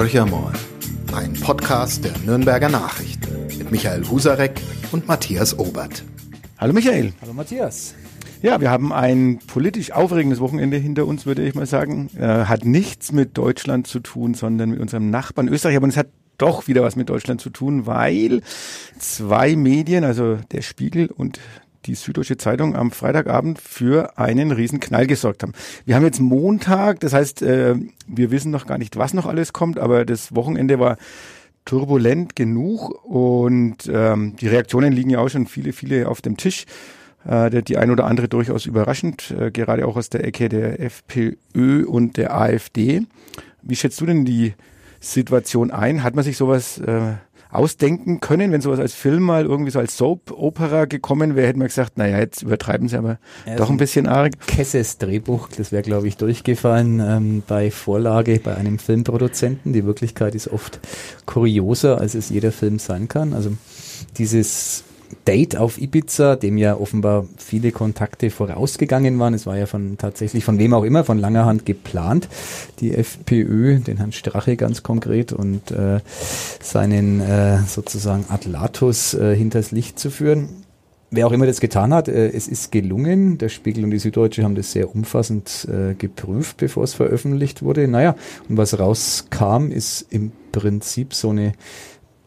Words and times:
Horchamol, 0.00 0.54
ein 1.12 1.34
Podcast 1.34 2.02
der 2.06 2.16
Nürnberger 2.24 2.70
Nachrichten 2.70 3.58
mit 3.58 3.70
Michael 3.70 4.02
Husarek 4.08 4.58
und 4.92 5.06
Matthias 5.06 5.58
Obert. 5.58 6.02
Hallo 6.56 6.72
Michael. 6.72 7.12
Hallo 7.20 7.34
Matthias. 7.34 7.94
Ja, 8.40 8.62
wir 8.62 8.70
haben 8.70 8.94
ein 8.94 9.40
politisch 9.46 9.92
aufregendes 9.92 10.40
Wochenende 10.40 10.78
hinter 10.78 11.04
uns, 11.04 11.26
würde 11.26 11.46
ich 11.46 11.54
mal 11.54 11.66
sagen. 11.66 12.08
Äh, 12.16 12.46
hat 12.46 12.64
nichts 12.64 13.12
mit 13.12 13.36
Deutschland 13.36 13.88
zu 13.88 14.00
tun, 14.00 14.32
sondern 14.32 14.70
mit 14.70 14.80
unserem 14.80 15.10
Nachbarn 15.10 15.48
Österreich. 15.48 15.76
Aber 15.76 15.86
es 15.86 15.98
hat 15.98 16.08
doch 16.38 16.66
wieder 16.66 16.82
was 16.82 16.96
mit 16.96 17.10
Deutschland 17.10 17.42
zu 17.42 17.50
tun, 17.50 17.84
weil 17.84 18.40
zwei 18.98 19.54
Medien, 19.54 20.04
also 20.04 20.38
der 20.50 20.62
Spiegel 20.62 21.08
und 21.08 21.38
die 21.86 21.94
Süddeutsche 21.94 22.36
Zeitung 22.36 22.76
am 22.76 22.90
Freitagabend 22.90 23.60
für 23.60 24.18
einen 24.18 24.52
riesen 24.52 24.80
Knall 24.80 25.06
gesorgt 25.06 25.42
haben. 25.42 25.52
Wir 25.84 25.94
haben 25.96 26.04
jetzt 26.04 26.20
Montag, 26.20 27.00
das 27.00 27.12
heißt, 27.12 27.42
äh, 27.42 27.76
wir 28.06 28.30
wissen 28.30 28.50
noch 28.50 28.66
gar 28.66 28.78
nicht, 28.78 28.96
was 28.96 29.14
noch 29.14 29.26
alles 29.26 29.52
kommt, 29.52 29.78
aber 29.78 30.04
das 30.04 30.34
Wochenende 30.34 30.78
war 30.78 30.96
turbulent 31.64 32.36
genug 32.36 33.04
und 33.04 33.90
ähm, 33.92 34.36
die 34.36 34.48
Reaktionen 34.48 34.92
liegen 34.92 35.10
ja 35.10 35.18
auch 35.20 35.28
schon 35.28 35.46
viele, 35.46 35.72
viele 35.72 36.08
auf 36.08 36.20
dem 36.20 36.36
Tisch. 36.36 36.66
Äh, 37.24 37.62
die 37.62 37.76
ein 37.76 37.90
oder 37.90 38.06
andere 38.06 38.28
durchaus 38.28 38.64
überraschend, 38.66 39.30
äh, 39.38 39.50
gerade 39.50 39.86
auch 39.86 39.96
aus 39.96 40.08
der 40.08 40.24
Ecke 40.24 40.48
der 40.48 40.80
FPÖ 40.80 41.84
und 41.86 42.16
der 42.16 42.34
AfD. 42.34 43.02
Wie 43.62 43.76
schätzt 43.76 44.00
du 44.00 44.06
denn 44.06 44.24
die 44.24 44.54
Situation 45.00 45.70
ein? 45.70 46.02
Hat 46.02 46.14
man 46.14 46.24
sich 46.24 46.38
sowas 46.38 46.78
äh, 46.78 47.14
ausdenken 47.50 48.20
können, 48.20 48.52
wenn 48.52 48.60
sowas 48.60 48.78
als 48.78 48.94
Film 48.94 49.22
mal 49.22 49.44
irgendwie 49.44 49.70
so 49.70 49.78
als 49.78 49.96
Soap-Opera 49.96 50.84
gekommen 50.84 51.36
wäre, 51.36 51.48
hätte 51.48 51.58
man 51.58 51.68
gesagt, 51.68 51.98
naja, 51.98 52.18
jetzt 52.18 52.42
übertreiben 52.42 52.88
sie 52.88 52.96
aber 52.96 53.18
ja, 53.46 53.56
doch 53.56 53.70
ein 53.70 53.76
bisschen 53.76 54.06
arg. 54.06 54.32
Kesses 54.46 54.98
Drehbuch, 54.98 55.48
das 55.56 55.72
wäre, 55.72 55.82
glaube 55.82 56.08
ich, 56.08 56.16
durchgefallen 56.16 57.00
ähm, 57.00 57.42
bei 57.46 57.70
Vorlage 57.70 58.40
bei 58.42 58.54
einem 58.54 58.78
Filmproduzenten. 58.78 59.72
Die 59.72 59.84
Wirklichkeit 59.84 60.34
ist 60.34 60.48
oft 60.48 60.78
kurioser, 61.26 62.00
als 62.00 62.14
es 62.14 62.30
jeder 62.30 62.52
Film 62.52 62.78
sein 62.78 63.08
kann. 63.08 63.34
Also 63.34 63.52
dieses 64.16 64.84
Date 65.24 65.56
auf 65.56 65.80
Ibiza, 65.80 66.36
dem 66.36 66.58
ja 66.58 66.76
offenbar 66.76 67.26
viele 67.36 67.72
Kontakte 67.72 68.30
vorausgegangen 68.30 69.18
waren. 69.18 69.34
Es 69.34 69.46
war 69.46 69.56
ja 69.56 69.66
von 69.66 69.98
tatsächlich 69.98 70.44
von 70.44 70.58
wem 70.58 70.74
auch 70.74 70.84
immer, 70.84 71.04
von 71.04 71.18
langer 71.18 71.44
Hand 71.44 71.66
geplant, 71.66 72.28
die 72.80 72.94
FPÖ, 72.94 73.78
den 73.80 73.98
Herrn 73.98 74.12
Strache 74.12 74.56
ganz 74.56 74.82
konkret 74.82 75.32
und 75.32 75.70
äh, 75.70 76.00
seinen 76.60 77.20
äh, 77.20 77.58
sozusagen 77.66 78.24
Atlatus 78.28 79.14
äh, 79.14 79.34
hinters 79.34 79.70
Licht 79.70 79.98
zu 79.98 80.10
führen. 80.10 80.48
Wer 81.12 81.26
auch 81.26 81.32
immer 81.32 81.46
das 81.46 81.60
getan 81.60 81.92
hat, 81.92 82.08
äh, 82.08 82.28
es 82.28 82.46
ist 82.46 82.70
gelungen. 82.70 83.36
Der 83.38 83.48
Spiegel 83.48 83.82
und 83.84 83.90
die 83.90 83.98
Süddeutsche 83.98 84.44
haben 84.44 84.54
das 84.54 84.70
sehr 84.70 84.94
umfassend 84.94 85.66
äh, 85.68 85.94
geprüft, 85.94 86.58
bevor 86.58 86.84
es 86.84 86.94
veröffentlicht 86.94 87.62
wurde. 87.62 87.88
Naja, 87.88 88.14
und 88.48 88.56
was 88.56 88.78
rauskam, 88.78 89.70
ist 89.72 90.06
im 90.10 90.30
Prinzip 90.52 91.14
so 91.14 91.30
eine 91.30 91.52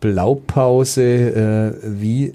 Blaupause, 0.02 1.02
äh, 1.02 2.02
wie 2.02 2.34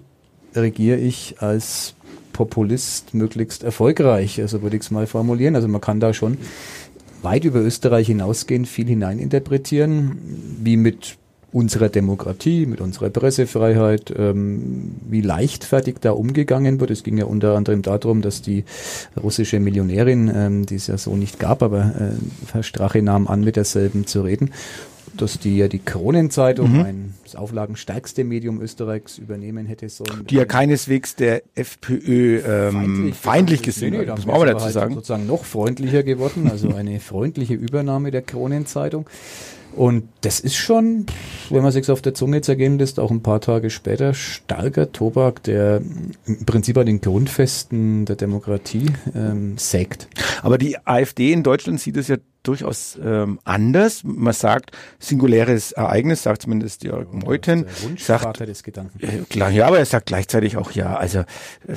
regiere 0.58 0.98
ich 0.98 1.36
als 1.40 1.94
Populist 2.32 3.14
möglichst 3.14 3.64
erfolgreich, 3.64 4.40
also 4.40 4.62
würde 4.62 4.76
ich 4.76 4.82
es 4.82 4.90
mal 4.90 5.06
formulieren. 5.06 5.56
Also 5.56 5.66
man 5.66 5.80
kann 5.80 5.98
da 5.98 6.14
schon 6.14 6.38
weit 7.22 7.44
über 7.44 7.60
Österreich 7.60 8.06
hinausgehen, 8.06 8.64
viel 8.64 8.86
hineininterpretieren, 8.86 10.18
wie 10.62 10.76
mit 10.76 11.16
unserer 11.50 11.88
Demokratie, 11.88 12.66
mit 12.66 12.80
unserer 12.80 13.10
Pressefreiheit, 13.10 14.12
ähm, 14.16 14.92
wie 15.08 15.22
leichtfertig 15.22 15.96
da 16.00 16.12
umgegangen 16.12 16.78
wird. 16.78 16.90
Es 16.90 17.02
ging 17.02 17.16
ja 17.16 17.24
unter 17.24 17.56
anderem 17.56 17.82
darum, 17.82 18.20
dass 18.20 18.42
die 18.42 18.64
russische 19.20 19.58
Millionärin, 19.58 20.30
ähm, 20.32 20.66
die 20.66 20.76
es 20.76 20.88
ja 20.88 20.98
so 20.98 21.16
nicht 21.16 21.38
gab, 21.38 21.62
aber 21.62 21.94
äh, 21.98 22.52
Herr 22.52 22.62
Strache 22.62 23.02
nahm 23.02 23.26
an, 23.26 23.42
mit 23.42 23.56
derselben 23.56 24.06
zu 24.06 24.22
reden 24.22 24.50
dass 25.20 25.38
die 25.38 25.56
ja 25.56 25.68
die 25.68 25.78
Kronenzeitung, 25.78 26.72
mhm. 26.72 26.80
ein 26.80 27.14
das 27.24 27.36
auflagenstärkste 27.36 28.24
Medium 28.24 28.60
Österreichs, 28.60 29.18
übernehmen 29.18 29.66
hätte 29.66 29.88
sollen. 29.88 30.26
Die 30.28 30.36
ja 30.36 30.44
keineswegs 30.44 31.14
der 31.14 31.42
FPÖ 31.54 32.38
ähm, 32.38 32.72
feindlich, 32.72 33.14
feindlich 33.14 33.62
gesehen 33.62 33.92
nee, 33.92 34.04
nee, 34.04 34.10
muss 34.10 34.26
man 34.26 34.36
auch 34.36 34.44
dazu 34.44 34.64
halt 34.64 34.74
sagen. 34.74 34.94
sozusagen 34.94 35.26
noch 35.26 35.44
freundlicher 35.44 36.02
geworden, 36.02 36.48
also 36.50 36.74
eine 36.74 37.00
freundliche 37.00 37.54
Übernahme 37.54 38.10
der 38.10 38.22
Kronenzeitung. 38.22 39.06
Und 39.74 40.08
das 40.22 40.40
ist 40.40 40.56
schon, 40.56 41.06
wenn 41.50 41.62
man 41.62 41.70
sich 41.72 41.90
auf 41.90 42.02
der 42.02 42.14
Zunge 42.14 42.40
zergehen 42.40 42.78
lässt, 42.78 42.98
auch 42.98 43.10
ein 43.10 43.22
paar 43.22 43.40
Tage 43.40 43.70
später 43.70 44.14
starker 44.14 44.92
Tobak, 44.92 45.42
der 45.42 45.82
im 46.26 46.44
Prinzip 46.46 46.78
an 46.78 46.86
den 46.86 47.00
Grundfesten 47.00 48.04
der 48.04 48.16
Demokratie 48.16 48.86
ähm, 49.14 49.56
sägt. 49.58 50.08
Aber 50.42 50.58
die 50.58 50.78
AfD 50.84 51.32
in 51.32 51.42
Deutschland 51.42 51.80
sieht 51.80 51.96
es 51.96 52.08
ja 52.08 52.16
durchaus 52.48 52.98
ähm, 53.04 53.38
anders. 53.44 54.02
Man 54.04 54.32
sagt 54.32 54.72
singuläres 54.98 55.72
Ereignis, 55.72 56.22
sagt 56.22 56.42
zumindest 56.42 56.82
Jörg 56.82 57.12
Meuthen. 57.12 57.66
Sagt, 57.96 58.40
des 58.40 58.62
Gedanken. 58.62 58.98
Äh, 59.00 59.24
klar, 59.28 59.50
ja, 59.50 59.66
aber 59.66 59.78
er 59.78 59.84
sagt 59.84 60.06
gleichzeitig 60.06 60.56
auch 60.56 60.70
ja. 60.72 60.96
Also 60.96 61.20
äh, 61.20 61.24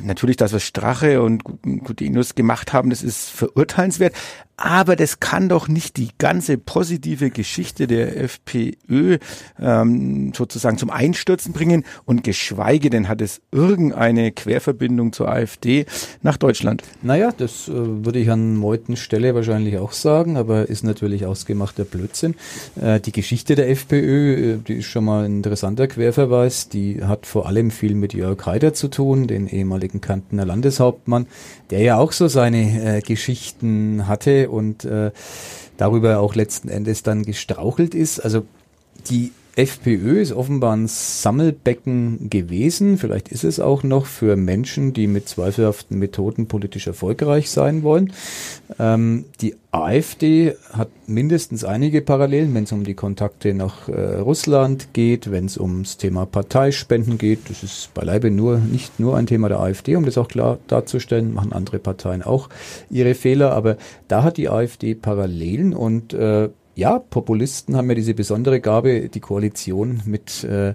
natürlich 0.04 0.38
das, 0.38 0.54
was 0.54 0.64
Strache 0.64 1.22
und 1.22 1.44
Gutenus 1.44 2.36
gemacht 2.36 2.74
haben, 2.74 2.90
das 2.90 3.04
ist 3.04 3.30
verurteilenswert. 3.30 4.14
Aber 4.62 4.96
das 4.96 5.20
kann 5.20 5.50
doch 5.50 5.68
nicht 5.68 5.98
die 5.98 6.10
ganze 6.20 6.60
positive 6.60 7.32
Geschichte 7.32 7.88
der 7.88 8.22
FPÖ 8.22 9.18
ähm, 9.60 10.34
sozusagen 10.36 10.78
zum 10.78 10.92
Einstürzen 10.92 11.52
bringen 11.52 11.84
und 12.06 12.24
geschweige 12.24 12.92
denn 12.92 13.08
hat 13.08 13.22
es 13.22 13.42
irgendeine 13.52 14.32
Querverbindung 14.32 15.14
zur 15.14 15.30
AfD 15.30 15.88
nach 16.22 16.38
Deutschland. 16.38 16.84
Naja, 17.02 17.32
das 17.36 17.70
äh, 17.70 17.74
würde 17.74 18.20
ich 18.20 18.30
an 18.30 18.56
Meutens 18.56 19.00
Stelle 19.00 19.34
wahrscheinlich 19.34 19.80
auch 19.80 19.94
sagen, 19.94 20.38
aber 20.38 20.61
ist 20.64 20.84
natürlich 20.84 21.26
ausgemachter 21.26 21.84
Blödsinn. 21.84 22.36
Äh, 22.80 23.00
die 23.00 23.12
Geschichte 23.12 23.56
der 23.56 23.70
FPÖ, 23.70 24.54
äh, 24.54 24.58
die 24.58 24.76
ist 24.76 24.86
schon 24.86 25.06
mal 25.06 25.26
ein 25.26 25.38
interessanter 25.38 25.88
Querverweis, 25.88 26.70
die 26.70 27.04
hat 27.04 27.26
vor 27.26 27.48
allem 27.48 27.72
viel 27.72 27.96
mit 27.96 28.14
Jörg 28.14 28.46
Haider 28.46 28.74
zu 28.74 28.88
tun, 28.88 29.28
den 29.28 29.48
ehemaligen 29.48 30.02
Kantener 30.02 30.46
Landeshauptmann, 30.46 31.28
der 31.70 31.82
ja 31.82 31.98
auch 31.98 32.12
so 32.12 32.28
seine 32.28 32.98
äh, 32.98 33.02
Geschichten 33.02 34.08
hatte 34.08 34.50
und 34.50 34.86
äh, 34.86 35.12
darüber 35.78 36.20
auch 36.20 36.36
letzten 36.36 36.70
Endes 36.70 37.04
dann 37.04 37.24
gestrauchelt 37.24 37.96
ist. 37.96 38.20
Also 38.20 38.46
die 39.10 39.32
FPÖ 39.56 40.22
ist 40.22 40.32
offenbar 40.32 40.76
ein 40.76 40.88
Sammelbecken 40.88 42.30
gewesen, 42.30 42.98
vielleicht 42.98 43.30
ist 43.30 43.44
es 43.44 43.60
auch 43.60 43.84
noch 43.84 44.06
für 44.06 44.38
Menschen, 44.38 44.94
die 44.94 45.08
mit 45.08 45.28
zweifelhaften 45.28 46.00
Methoden 46.00 46.48
politisch 46.48 46.88
erfolgreich 46.88 47.50
sein 47.50 47.84
wollen. 47.84 48.14
Ähm, 48.80 49.26
die 49.42 49.56
AfD 49.72 50.56
hat 50.72 50.90
mindestens 51.08 51.66
einige 51.66 52.02
Parallelen, 52.02 52.54
wenn 52.54 52.64
es 52.64 52.72
um 52.72 52.84
die 52.86 52.94
Kontakte 52.94 53.54
nach 53.54 53.90
äh, 53.90 54.16
Russland 54.18 54.94
geht, 54.94 55.32
wenn 55.32 55.46
es 55.46 55.58
ums 55.58 55.98
Thema 55.98 56.26
Parteispenden 56.26 57.18
geht. 57.18 57.50
Das 57.50 57.64
ist 57.64 57.94
beileibe 57.94 58.32
nur 58.32 58.58
nicht 58.58 59.00
nur 59.00 59.18
ein 59.18 59.28
Thema 59.28 59.50
der 59.50 59.60
AfD, 59.60 59.98
um 59.98 60.06
das 60.06 60.18
auch 60.18 60.30
klar 60.30 60.60
darzustellen, 60.68 61.34
machen 61.34 61.52
andere 61.52 61.80
Parteien 61.80 62.22
auch 62.22 62.48
ihre 62.90 63.16
Fehler, 63.16 63.52
aber 63.52 63.78
da 64.08 64.24
hat 64.24 64.38
die 64.38 64.50
AfD 64.50 64.96
Parallelen 64.96 65.74
und 65.74 66.14
äh, 66.14 66.50
ja, 66.82 67.00
Populisten 67.00 67.78
haben 67.78 67.90
ja 67.90 67.96
diese 67.96 68.16
besondere 68.16 68.60
Gabe, 68.60 69.10
die 69.10 69.20
Koalition 69.20 70.02
mit 70.06 70.44
äh, 70.44 70.74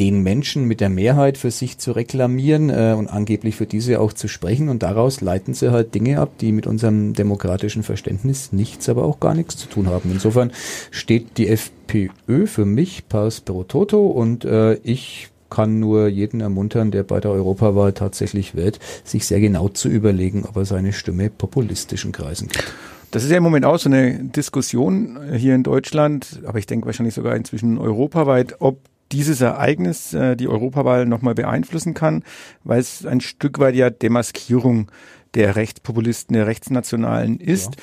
den 0.00 0.24
Menschen 0.24 0.64
mit 0.64 0.80
der 0.80 0.88
Mehrheit 0.88 1.38
für 1.38 1.52
sich 1.52 1.78
zu 1.78 1.92
reklamieren 1.92 2.68
äh, 2.68 2.96
und 2.98 3.06
angeblich 3.06 3.54
für 3.54 3.66
diese 3.66 4.00
auch 4.00 4.12
zu 4.12 4.26
sprechen. 4.26 4.68
Und 4.68 4.82
daraus 4.82 5.20
leiten 5.20 5.54
sie 5.54 5.70
halt 5.70 5.94
Dinge 5.94 6.18
ab, 6.18 6.32
die 6.40 6.50
mit 6.50 6.66
unserem 6.66 7.12
demokratischen 7.14 7.84
Verständnis 7.84 8.52
nichts, 8.52 8.88
aber 8.88 9.04
auch 9.04 9.20
gar 9.20 9.34
nichts 9.34 9.56
zu 9.56 9.68
tun 9.68 9.86
haben. 9.86 10.10
Insofern 10.12 10.50
steht 10.90 11.38
die 11.38 11.48
FPÖ 11.48 12.46
für 12.46 12.64
mich 12.64 13.08
pars 13.08 13.40
pro 13.40 13.62
toto 13.62 14.04
und 14.06 14.44
äh, 14.44 14.74
ich 14.82 15.28
kann 15.48 15.78
nur 15.78 16.08
jeden 16.08 16.40
ermuntern, 16.40 16.90
der 16.90 17.04
bei 17.04 17.20
der 17.20 17.30
Europawahl 17.30 17.92
tatsächlich 17.92 18.56
wählt, 18.56 18.80
sich 19.04 19.24
sehr 19.26 19.38
genau 19.38 19.68
zu 19.68 19.88
überlegen, 19.88 20.44
ob 20.44 20.56
er 20.56 20.64
seine 20.64 20.92
Stimme 20.92 21.30
populistischen 21.30 22.10
Kreisen 22.10 22.48
gibt. 22.48 22.74
Das 23.14 23.22
ist 23.22 23.30
ja 23.30 23.36
im 23.36 23.44
Moment 23.44 23.64
auch 23.64 23.78
so 23.78 23.88
eine 23.88 24.24
Diskussion 24.24 25.20
hier 25.36 25.54
in 25.54 25.62
Deutschland, 25.62 26.40
aber 26.46 26.58
ich 26.58 26.66
denke 26.66 26.86
wahrscheinlich 26.86 27.14
sogar 27.14 27.36
inzwischen 27.36 27.78
europaweit, 27.78 28.56
ob 28.58 28.80
dieses 29.12 29.40
Ereignis 29.40 30.14
äh, 30.14 30.34
die 30.34 30.48
Europawahl 30.48 31.06
nochmal 31.06 31.36
beeinflussen 31.36 31.94
kann, 31.94 32.24
weil 32.64 32.80
es 32.80 33.06
ein 33.06 33.20
Stück 33.20 33.60
weit 33.60 33.76
ja 33.76 33.88
Demaskierung 33.88 34.90
der 35.34 35.54
Rechtspopulisten, 35.54 36.34
der 36.34 36.48
Rechtsnationalen 36.48 37.38
ist. 37.38 37.76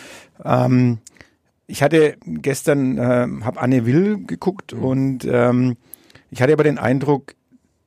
Ja. 0.44 0.66
Ähm, 0.66 0.98
ich 1.66 1.81
hatte 1.81 2.18
gestern, 2.25 2.98
äh, 2.98 3.27
habe 3.45 3.62
Anne 3.62 3.86
Will 3.86 4.25
geguckt 4.25 4.75
mhm. 4.75 4.84
und 4.84 5.19
ähm, 5.24 5.77
ich 6.30 6.42
hatte 6.42 6.51
aber 6.51 6.66
den 6.66 6.77
Eindruck, 6.77 7.36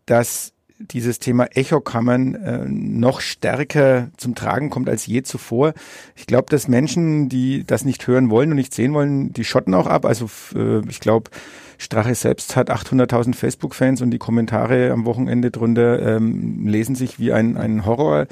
dass 0.06 0.53
dieses 0.90 1.18
Thema 1.18 1.46
Echokammern 1.54 2.34
äh, 2.34 2.64
noch 2.66 3.20
stärker 3.20 4.08
zum 4.16 4.34
Tragen 4.34 4.70
kommt 4.70 4.88
als 4.88 5.06
je 5.06 5.22
zuvor. 5.22 5.74
Ich 6.16 6.26
glaube, 6.26 6.46
dass 6.50 6.68
Menschen, 6.68 7.28
die 7.28 7.64
das 7.64 7.84
nicht 7.84 8.06
hören 8.06 8.30
wollen 8.30 8.50
und 8.50 8.56
nicht 8.56 8.74
sehen 8.74 8.94
wollen, 8.94 9.32
die 9.32 9.44
schotten 9.44 9.74
auch 9.74 9.86
ab. 9.86 10.04
Also 10.04 10.28
äh, 10.54 10.80
ich 10.88 11.00
glaube, 11.00 11.30
Strache 11.78 12.14
selbst 12.14 12.56
hat 12.56 12.70
800.000 12.70 13.34
Facebook-Fans 13.34 14.02
und 14.02 14.10
die 14.10 14.18
Kommentare 14.18 14.90
am 14.92 15.04
Wochenende 15.04 15.50
drunter 15.50 16.16
ähm, 16.16 16.66
lesen 16.66 16.94
sich 16.94 17.18
wie 17.18 17.32
ein, 17.32 17.56
ein 17.56 17.86
Horror. 17.86 18.26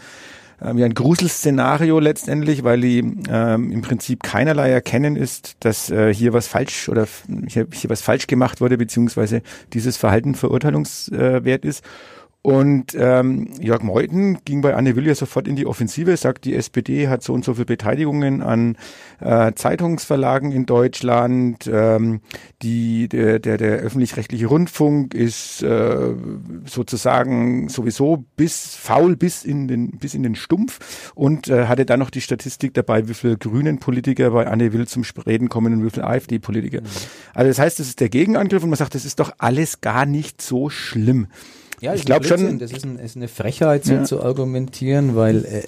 äh, 0.61 0.77
wie 0.77 0.85
ein 0.85 0.95
Gruselszenario 0.95 1.99
letztendlich, 1.99 2.65
weil 2.65 2.81
die 2.81 2.99
ähm, 3.29 3.73
im 3.73 3.83
Prinzip 3.83 4.23
keinerlei 4.23 4.71
erkennen 4.71 5.17
ist, 5.17 5.57
dass 5.61 5.91
äh, 5.91 6.15
hier 6.15 6.33
was 6.33 6.47
falsch 6.47 6.89
oder 6.89 7.07
hier, 7.49 7.67
hier 7.73 7.91
was 7.91 8.03
falsch 8.03 8.27
gemacht 8.27 8.61
wurde, 8.61 8.79
beziehungsweise 8.79 9.43
dieses 9.73 9.97
Verhalten 9.97 10.35
verurteilungswert 10.35 11.65
ist. 11.65 11.85
Und 12.43 12.97
ähm, 12.99 13.51
Jörg 13.61 13.85
Meuthen 13.85 14.39
ging 14.45 14.63
bei 14.63 14.75
Anne 14.75 14.97
Will 14.97 15.07
ja 15.07 15.15
sofort 15.15 15.47
in 15.47 15.55
die 15.55 15.65
Offensive, 15.65 16.17
sagt, 16.17 16.45
die 16.45 16.57
SPD 16.57 17.07
hat 17.07 17.23
so 17.23 17.33
und 17.33 17.45
so 17.45 17.55
viele 17.55 17.67
Beteiligungen 17.67 18.43
an 18.43 18.77
äh, 19.21 19.53
Zeitungsverlagen 19.55 20.51
in 20.51 20.67
Deutschland. 20.67 21.71
Ähm, 21.73 22.21
die, 22.61 23.09
der, 23.09 23.39
der, 23.39 23.59
der 23.59 23.77
öffentlich-rechtliche 23.79 24.47
Rundfunk 24.47 25.15
ist 25.15 25.63
äh, 25.63 26.15
sozusagen 26.67 27.69
sowieso 27.69 28.25
bis 28.35 28.75
faul 28.75 29.15
bis 29.15 29.45
in 29.45 29.69
den, 29.69 29.93
bis 29.93 30.15
in 30.15 30.25
den 30.25 30.35
Stumpf 30.35 31.13
und 31.15 31.49
äh, 31.49 31.67
hatte 31.67 31.87
dann 31.87 32.01
noch 32.01 32.11
die 32.11 32.21
Statistik 32.21 32.75
dabei, 32.75 33.07
wie 33.09 33.15
viele 33.15 33.37
grünen 33.37 33.79
Politiker 33.79 34.33
bei 34.33 34.49
Anne 34.49 34.73
Will 34.73 34.89
zum 34.89 35.05
Reden 35.25 35.49
kommen 35.49 35.75
und 35.75 35.85
wie 35.85 35.91
viele 35.91 36.09
AfD-Politiker. 36.09 36.81
Mhm. 36.81 36.87
Also 37.35 37.49
das 37.49 37.61
heißt, 37.61 37.79
das 37.79 37.87
ist 37.87 38.01
der 38.01 38.09
Gegenangriff 38.09 38.65
und 38.65 38.71
man 38.71 38.79
sagt, 38.79 38.97
das 38.97 39.05
ist 39.05 39.21
doch 39.21 39.33
alles 39.39 39.81
gar 39.81 40.07
nicht 40.07 40.43
so 40.43 40.71
schlimm. 40.71 41.29
Ja, 41.83 41.95
ich 41.95 42.05
glaube 42.05 42.25
schon. 42.25 42.61
Das 42.61 42.71
ist, 42.71 42.85
ein, 42.85 42.99
ist, 42.99 43.17
eine 43.17 43.27
Frechheit, 43.27 43.85
so 43.85 43.95
ja. 43.95 44.05
zu 44.05 44.23
argumentieren, 44.23 45.17
weil 45.17 45.45
äh, 45.45 45.63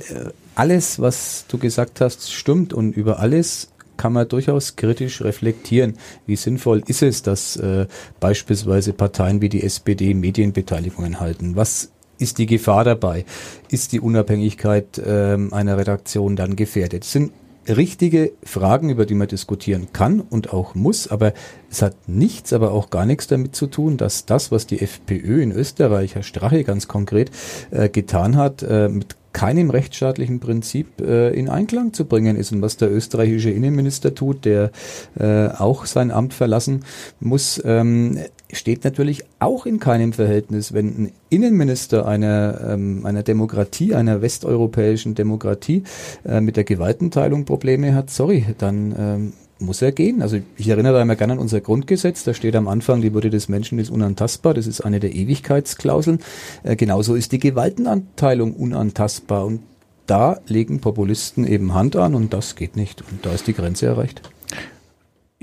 alles, 0.54 1.00
was 1.00 1.44
du 1.48 1.58
gesagt 1.58 2.00
hast, 2.00 2.32
stimmt 2.32 2.72
und 2.72 2.96
über 2.96 3.18
alles 3.18 3.68
kann 3.96 4.12
man 4.12 4.28
durchaus 4.28 4.76
kritisch 4.76 5.22
reflektieren. 5.22 5.98
Wie 6.24 6.36
sinnvoll 6.36 6.82
ist 6.86 7.02
es, 7.02 7.22
dass 7.22 7.56
äh, 7.56 7.86
beispielsweise 8.20 8.92
Parteien 8.92 9.40
wie 9.40 9.48
die 9.48 9.64
SPD 9.64 10.14
Medienbeteiligungen 10.14 11.18
halten? 11.18 11.56
Was 11.56 11.90
ist 12.18 12.38
die 12.38 12.46
Gefahr 12.46 12.84
dabei? 12.84 13.24
Ist 13.68 13.90
die 13.90 14.00
Unabhängigkeit 14.00 14.98
äh, 14.98 15.36
einer 15.50 15.78
Redaktion 15.78 16.36
dann 16.36 16.54
gefährdet? 16.54 17.02
Das 17.02 17.12
sind 17.12 17.32
richtige 17.68 18.32
Fragen, 18.42 18.90
über 18.90 19.06
die 19.06 19.14
man 19.14 19.28
diskutieren 19.28 19.88
kann 19.92 20.20
und 20.20 20.52
auch 20.52 20.74
muss, 20.74 21.08
aber 21.08 21.32
es 21.70 21.82
hat 21.82 22.08
nichts, 22.08 22.52
aber 22.52 22.72
auch 22.72 22.90
gar 22.90 23.06
nichts 23.06 23.26
damit 23.26 23.56
zu 23.56 23.66
tun, 23.66 23.96
dass 23.96 24.26
das, 24.26 24.52
was 24.52 24.66
die 24.66 24.80
FPÖ 24.80 25.42
in 25.42 25.52
Österreich, 25.52 26.14
Herr 26.14 26.22
Strache 26.22 26.64
ganz 26.64 26.88
konkret, 26.88 27.30
äh, 27.70 27.88
getan 27.88 28.36
hat, 28.36 28.62
äh, 28.62 28.88
mit 28.88 29.16
keinem 29.34 29.68
rechtsstaatlichen 29.68 30.40
Prinzip 30.40 31.00
äh, 31.00 31.30
in 31.30 31.50
Einklang 31.50 31.92
zu 31.92 32.06
bringen 32.06 32.36
ist. 32.36 32.52
Und 32.52 32.62
was 32.62 32.78
der 32.78 32.90
österreichische 32.90 33.50
Innenminister 33.50 34.14
tut, 34.14 34.46
der 34.46 34.70
äh, 35.18 35.48
auch 35.48 35.84
sein 35.84 36.10
Amt 36.10 36.32
verlassen 36.32 36.84
muss, 37.20 37.60
ähm, 37.64 38.18
steht 38.52 38.84
natürlich 38.84 39.24
auch 39.38 39.66
in 39.66 39.80
keinem 39.80 40.12
Verhältnis. 40.12 40.72
Wenn 40.72 40.86
ein 40.86 41.12
Innenminister 41.30 42.06
einer, 42.06 42.60
ähm, 42.68 43.06
einer 43.06 43.22
Demokratie, 43.22 43.94
einer 43.94 44.22
westeuropäischen 44.22 45.14
Demokratie 45.14 45.84
äh, 46.24 46.40
mit 46.40 46.56
der 46.56 46.64
Gewaltenteilung 46.64 47.44
Probleme 47.44 47.94
hat, 47.94 48.10
sorry, 48.10 48.44
dann 48.58 48.94
ähm, 48.98 49.32
muss 49.58 49.82
er 49.82 49.92
gehen. 49.92 50.22
Also 50.22 50.38
ich 50.56 50.68
erinnere 50.68 50.94
da 50.94 51.02
immer 51.02 51.16
gerne 51.16 51.34
an 51.34 51.38
unser 51.38 51.60
Grundgesetz, 51.60 52.24
da 52.24 52.34
steht 52.34 52.56
am 52.56 52.68
Anfang, 52.68 53.00
die 53.00 53.14
Würde 53.14 53.30
des 53.30 53.48
Menschen 53.48 53.78
ist 53.78 53.90
unantastbar, 53.90 54.54
das 54.54 54.66
ist 54.66 54.80
eine 54.80 55.00
der 55.00 55.14
Ewigkeitsklauseln. 55.14 56.20
Äh, 56.62 56.76
genauso 56.76 57.14
ist 57.14 57.32
die 57.32 57.38
Gewaltenanteilung 57.38 58.54
unantastbar 58.54 59.46
und 59.46 59.60
da 60.06 60.38
legen 60.46 60.80
Populisten 60.80 61.46
eben 61.46 61.72
Hand 61.72 61.96
an 61.96 62.14
und 62.14 62.34
das 62.34 62.56
geht 62.56 62.76
nicht 62.76 63.02
und 63.10 63.24
da 63.24 63.32
ist 63.32 63.46
die 63.46 63.54
Grenze 63.54 63.86
erreicht. 63.86 64.33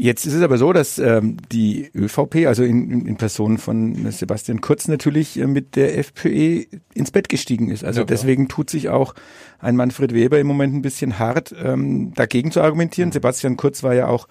Jetzt 0.04 0.26
ist 0.26 0.34
es 0.34 0.42
aber 0.42 0.58
so, 0.58 0.74
dass 0.74 0.98
ähm, 0.98 1.38
die 1.52 1.92
ÖVP, 1.94 2.48
also 2.48 2.64
in, 2.64 3.06
in 3.06 3.18
Person 3.18 3.60
von 3.60 4.12
Sebastian 4.12 4.60
Kurz 4.60 4.88
natürlich 4.88 5.38
äh, 5.38 5.46
mit 5.46 5.76
der 5.76 5.96
FPÖ 6.00 6.64
ins 6.96 7.12
Bett 7.12 7.30
gestiegen 7.30 7.70
ist. 7.70 7.84
Also 7.84 8.02
ja, 8.02 8.06
deswegen 8.06 8.48
tut 8.48 8.72
sich 8.72 8.90
auch 8.90 9.14
ein 9.60 9.76
Manfred 9.76 10.16
Weber 10.16 10.40
im 10.40 10.48
Moment 10.48 10.74
ein 10.74 10.82
bisschen 10.82 11.20
hart, 11.20 11.54
ähm, 11.64 12.16
dagegen 12.16 12.52
zu 12.52 12.62
argumentieren. 12.62 13.10
Mhm. 13.10 13.14
Sebastian 13.14 13.58
Kurz 13.58 13.84
war 13.84 13.94
ja 13.94 14.08
auch 14.08 14.28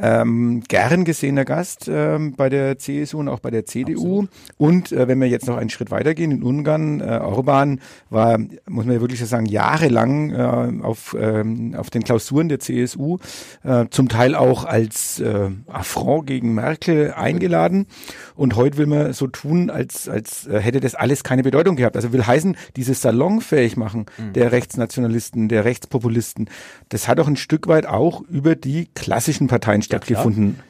ähm, 0.00 0.62
gern 0.68 1.04
gesehener 1.04 1.44
Gast 1.44 1.88
ähm, 1.92 2.34
bei 2.36 2.48
der 2.48 2.78
CSU 2.78 3.18
und 3.18 3.28
auch 3.28 3.40
bei 3.40 3.50
der 3.50 3.66
CDU. 3.66 4.22
Absolut. 4.22 4.30
Und 4.56 4.92
äh, 4.92 5.08
wenn 5.08 5.20
wir 5.20 5.28
jetzt 5.28 5.46
noch 5.46 5.56
einen 5.56 5.70
Schritt 5.70 5.90
weitergehen, 5.90 6.30
in 6.30 6.42
Ungarn, 6.42 7.00
äh, 7.00 7.18
Orban 7.22 7.80
war, 8.08 8.38
muss 8.68 8.84
man 8.84 8.94
ja 8.94 9.00
wirklich 9.00 9.24
sagen, 9.24 9.46
jahrelang 9.46 10.30
äh, 10.30 10.84
auf, 10.84 11.16
ähm, 11.18 11.74
auf 11.76 11.90
den 11.90 12.04
Klausuren 12.04 12.48
der 12.48 12.60
CSU, 12.60 13.18
äh, 13.64 13.86
zum 13.90 14.08
Teil 14.08 14.34
auch 14.34 14.64
als 14.64 15.18
äh, 15.20 15.50
Affront 15.66 16.26
gegen 16.26 16.54
Merkel 16.54 17.12
eingeladen. 17.12 17.86
Und 18.36 18.54
heute 18.54 18.78
will 18.78 18.86
man 18.86 19.12
so 19.12 19.26
tun, 19.26 19.68
als, 19.70 20.08
als 20.08 20.46
äh, 20.46 20.60
hätte 20.60 20.80
das 20.80 20.94
alles 20.94 21.24
keine 21.24 21.42
Bedeutung 21.42 21.74
gehabt. 21.74 21.96
Also 21.96 22.12
will 22.12 22.24
heißen, 22.24 22.56
dieses 22.76 23.02
salonfähig 23.02 23.76
machen 23.76 24.06
mhm. 24.16 24.32
der 24.34 24.52
Rechtsnationalisten, 24.52 25.48
der 25.48 25.64
Rechtspopulisten, 25.64 26.48
das 26.88 27.08
hat 27.08 27.18
auch 27.18 27.26
ein 27.26 27.36
Stück 27.36 27.66
weit 27.66 27.86
auch 27.86 28.22
über 28.28 28.54
die 28.54 28.88
klassischen 28.94 29.48
Parteien 29.48 29.82
stattgefunden. 29.88 30.56
Ja, 30.58 30.64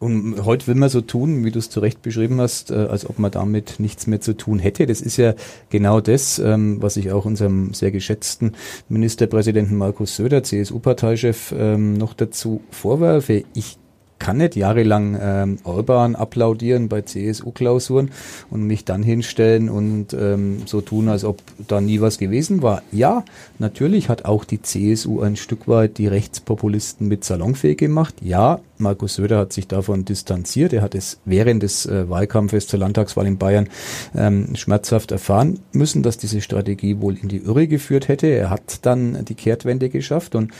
und 0.00 0.44
heute 0.44 0.66
will 0.66 0.74
man 0.74 0.90
so 0.90 1.00
tun, 1.00 1.44
wie 1.44 1.50
du 1.50 1.58
es 1.58 1.70
zu 1.70 1.80
Recht 1.80 2.02
beschrieben 2.02 2.40
hast, 2.40 2.70
äh, 2.70 2.74
als 2.74 3.08
ob 3.08 3.18
man 3.18 3.30
damit 3.30 3.76
nichts 3.78 4.06
mehr 4.06 4.20
zu 4.20 4.36
tun 4.36 4.58
hätte. 4.58 4.86
Das 4.86 5.00
ist 5.00 5.16
ja 5.16 5.34
genau 5.70 6.00
das, 6.00 6.38
ähm, 6.38 6.82
was 6.82 6.98
ich 6.98 7.10
auch 7.10 7.24
unserem 7.24 7.72
sehr 7.72 7.90
geschätzten 7.90 8.52
Ministerpräsidenten 8.88 9.78
Markus 9.78 10.16
Söder, 10.16 10.42
CSU-Parteichef, 10.42 11.54
ähm, 11.56 11.94
noch 11.94 12.12
dazu 12.12 12.60
vorwerfe. 12.70 13.44
Ich 13.54 13.78
kann 14.18 14.38
nicht 14.38 14.56
jahrelang 14.56 15.18
ähm, 15.20 15.58
Orban 15.64 16.16
applaudieren 16.16 16.88
bei 16.88 17.02
CSU-Klausuren 17.02 18.10
und 18.50 18.62
mich 18.62 18.84
dann 18.84 19.02
hinstellen 19.02 19.68
und 19.68 20.14
ähm, 20.14 20.62
so 20.66 20.80
tun, 20.80 21.08
als 21.08 21.24
ob 21.24 21.42
da 21.66 21.80
nie 21.80 22.00
was 22.00 22.18
gewesen 22.18 22.62
war. 22.62 22.82
Ja, 22.92 23.24
natürlich 23.58 24.08
hat 24.08 24.24
auch 24.24 24.44
die 24.44 24.62
CSU 24.62 25.20
ein 25.20 25.36
Stück 25.36 25.68
weit 25.68 25.98
die 25.98 26.06
Rechtspopulisten 26.06 27.08
mit 27.08 27.24
salonfähig 27.24 27.78
gemacht. 27.78 28.14
Ja, 28.22 28.60
Markus 28.78 29.14
Söder 29.14 29.38
hat 29.38 29.52
sich 29.52 29.68
davon 29.68 30.04
distanziert. 30.04 30.72
Er 30.72 30.82
hat 30.82 30.94
es 30.94 31.18
während 31.24 31.62
des 31.62 31.86
äh, 31.86 32.08
Wahlkampfes 32.08 32.66
zur 32.66 32.80
Landtagswahl 32.80 33.26
in 33.26 33.38
Bayern 33.38 33.68
ähm, 34.16 34.56
schmerzhaft 34.56 35.12
erfahren 35.12 35.60
müssen, 35.72 36.02
dass 36.02 36.18
diese 36.18 36.40
Strategie 36.40 37.00
wohl 37.00 37.16
in 37.16 37.28
die 37.28 37.38
Irre 37.38 37.66
geführt 37.66 38.08
hätte. 38.08 38.26
Er 38.26 38.50
hat 38.50 38.80
dann 38.82 39.24
die 39.24 39.34
Kehrtwende 39.34 39.88
geschafft 39.88 40.34
und 40.34 40.52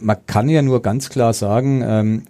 man 0.00 0.16
kann 0.26 0.48
ja 0.48 0.62
nur 0.62 0.82
ganz 0.82 1.08
klar 1.08 1.32
sagen, 1.32 1.82
ähm, 1.84 2.22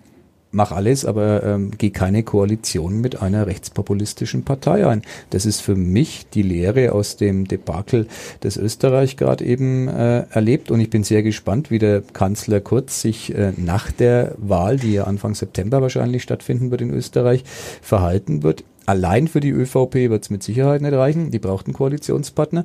mach 0.57 0.73
alles, 0.73 1.05
aber 1.05 1.45
ähm, 1.45 1.71
geh 1.77 1.91
keine 1.91 2.23
Koalition 2.23 3.01
mit 3.01 3.21
einer 3.21 3.47
rechtspopulistischen 3.47 4.43
Partei 4.43 4.87
ein. 4.87 5.03
Das 5.31 5.45
ist 5.45 5.61
für 5.61 5.77
mich 5.77 6.27
die 6.31 6.43
Lehre 6.43 6.93
aus 6.93 7.17
dem 7.17 7.47
Debakel, 7.47 8.09
das 8.41 8.57
Österreich 8.57 9.19
gerade 9.19 9.45
eben 9.45 9.87
äh, 9.87 10.25
erlebt. 10.31 10.71
Und 10.71 10.81
ich 10.81 10.89
bin 10.89 11.05
sehr 11.05 11.23
gespannt, 11.23 11.71
wie 11.71 11.79
der 11.79 12.01
Kanzler 12.01 12.61
Kurz 12.61 13.03
sich 13.03 13.35
äh, 13.35 13.53
nach 13.57 13.93
der 13.93 14.35
Wahl, 14.39 14.79
die 14.79 14.95
ja 14.95 15.05
Anfang 15.05 15.35
September 15.35 15.83
wahrscheinlich 15.83 16.23
stattfinden 16.23 16.71
wird 16.71 16.81
in 16.81 16.91
Österreich, 16.91 17.45
verhalten 17.83 18.43
wird. 18.43 18.65
Allein 18.87 19.29
für 19.29 19.41
die 19.41 19.51
ÖVP 19.51 19.95
wird 20.09 20.23
es 20.23 20.31
mit 20.31 20.43
Sicherheit 20.43 20.81
nicht 20.81 20.95
reichen. 20.95 21.31
Die 21.31 21.39
braucht 21.39 21.67
einen 21.67 21.75
Koalitionspartner. 21.75 22.65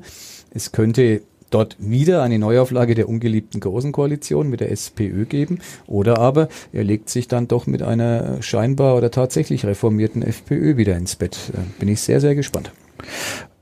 Es 0.54 0.72
könnte 0.72 1.24
dort 1.52 1.78
wieder 1.80 2.24
eine 2.24 2.40
Neuauflage 2.40 2.96
der 2.96 3.08
ungeliebten 3.08 3.60
Großen 3.60 3.92
Koalition 3.92 4.50
mit 4.50 4.60
der 4.60 4.72
SPÖ 4.72 5.26
geben 5.26 5.60
oder 5.88 6.18
aber 6.18 6.48
er 6.74 6.84
legt 6.84 7.10
sich 7.10 7.28
dann 7.28 7.48
doch 7.48 7.68
mit 7.68 7.84
einer 7.84 8.42
scheinbar 8.42 8.96
oder 8.96 9.12
tatsächlich 9.12 9.66
reformierten 9.66 10.24
FPÖ 10.24 10.78
wieder 10.78 10.98
ins 10.98 11.16
Bett. 11.16 11.52
Äh, 11.54 11.80
bin 11.80 11.90
ich 11.90 12.02
sehr, 12.02 12.20
sehr 12.20 12.36
gespannt. 12.36 12.72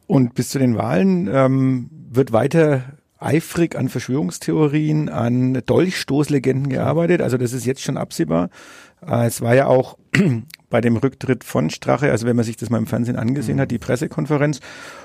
Und 0.07 0.33
bis 0.33 0.49
zu 0.49 0.59
den 0.59 0.77
Wahlen 0.77 1.29
ähm, 1.31 1.89
wird 2.11 2.31
weiter 2.31 2.83
eifrig 3.19 3.75
an 3.75 3.89
Verschwörungstheorien, 3.89 5.09
an 5.09 5.61
Dolchstoßlegenden 5.65 6.69
gearbeitet. 6.69 7.21
Also 7.21 7.37
das 7.37 7.53
ist 7.53 7.65
jetzt 7.65 7.81
schon 7.81 7.97
absehbar. 7.97 8.49
Äh, 9.05 9.27
es 9.27 9.41
war 9.41 9.55
ja 9.55 9.67
auch 9.67 9.97
bei 10.69 10.81
dem 10.81 10.97
Rücktritt 10.97 11.43
von 11.43 11.69
Strache, 11.69 12.11
also 12.11 12.27
wenn 12.27 12.35
man 12.35 12.45
sich 12.45 12.57
das 12.57 12.69
mal 12.69 12.77
im 12.77 12.85
Fernsehen 12.85 13.15
angesehen 13.15 13.57
mhm. 13.57 13.61
hat, 13.61 13.71
die 13.71 13.79
Pressekonferenz, 13.79 14.59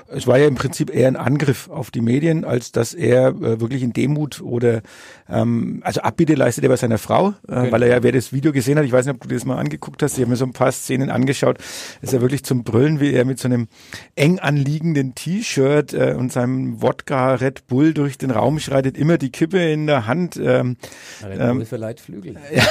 es 0.07 0.27
war 0.27 0.37
ja 0.37 0.47
im 0.47 0.55
Prinzip 0.55 0.93
eher 0.93 1.07
ein 1.07 1.15
Angriff 1.15 1.69
auf 1.69 1.89
die 1.89 2.01
Medien, 2.01 2.45
als 2.45 2.71
dass 2.71 2.93
er 2.93 3.29
äh, 3.29 3.59
wirklich 3.59 3.81
in 3.81 3.93
Demut 3.93 4.41
oder 4.41 4.81
ähm, 5.27 5.81
also 5.83 6.01
Abbitte 6.01 6.35
leistet 6.35 6.63
er 6.63 6.69
bei 6.69 6.75
seiner 6.75 6.99
Frau, 6.99 7.33
äh, 7.47 7.55
okay. 7.55 7.71
weil 7.71 7.83
er 7.83 7.89
ja, 7.89 8.03
wer 8.03 8.11
das 8.11 8.31
Video 8.31 8.51
gesehen 8.51 8.77
hat, 8.77 8.85
ich 8.85 8.91
weiß 8.91 9.05
nicht, 9.05 9.15
ob 9.15 9.21
du 9.21 9.33
das 9.33 9.45
mal 9.45 9.57
angeguckt 9.57 10.03
hast, 10.03 10.13
ich 10.13 10.21
habe 10.21 10.29
mir 10.29 10.37
so 10.37 10.45
ein 10.45 10.53
paar 10.53 10.71
Szenen 10.71 11.09
angeschaut, 11.09 11.57
ist 12.01 12.13
er 12.13 12.21
wirklich 12.21 12.43
zum 12.43 12.63
Brüllen, 12.63 12.99
wie 12.99 13.13
er 13.13 13.25
mit 13.25 13.39
so 13.39 13.47
einem 13.47 13.67
eng 14.15 14.39
anliegenden 14.39 15.15
T-Shirt 15.15 15.93
äh, 15.93 16.15
und 16.17 16.31
seinem 16.31 16.81
Wodka 16.81 17.35
Red 17.35 17.65
Bull 17.67 17.93
durch 17.93 18.19
den 18.19 18.29
Raum 18.29 18.59
schreitet, 18.59 18.97
immer 18.97 19.17
die 19.17 19.31
Kippe 19.31 19.59
in 19.59 19.87
der 19.87 20.05
Hand. 20.05 20.37
Ähm, 20.37 20.77
Red 21.23 21.39
Bull 21.39 21.49
ähm, 21.61 21.65
verleiht 21.65 21.99
Flügel. 21.99 22.35
Ja. 22.53 22.63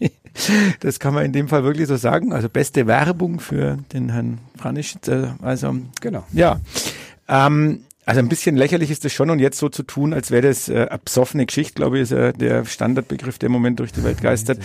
Das 0.80 0.98
kann 1.00 1.14
man 1.14 1.24
in 1.24 1.32
dem 1.32 1.48
Fall 1.48 1.64
wirklich 1.64 1.88
so 1.88 1.96
sagen. 1.96 2.32
Also 2.32 2.48
beste 2.48 2.86
Werbung 2.86 3.40
für 3.40 3.78
den 3.92 4.10
Herrn 4.10 4.38
Franisch. 4.56 4.96
Äh, 5.06 5.28
also 5.42 5.76
genau. 6.00 6.24
Ja. 6.32 6.60
Ähm, 7.28 7.80
also 8.06 8.20
ein 8.20 8.28
bisschen 8.28 8.56
lächerlich 8.56 8.90
ist 8.90 9.04
das 9.04 9.12
schon 9.12 9.30
und 9.30 9.38
jetzt 9.38 9.58
so 9.58 9.68
zu 9.68 9.82
tun, 9.82 10.12
als 10.12 10.30
wäre 10.30 10.48
das 10.48 10.68
äh, 10.68 10.86
absoffene 10.90 11.46
Geschichte, 11.46 11.74
glaube 11.74 11.98
ich, 11.98 12.02
ist 12.04 12.12
äh, 12.12 12.32
der 12.32 12.64
Standardbegriff, 12.64 13.38
der 13.38 13.48
im 13.48 13.52
Moment 13.52 13.78
durch 13.78 13.92
die 13.92 14.02
Welt 14.02 14.20
geistert. 14.20 14.58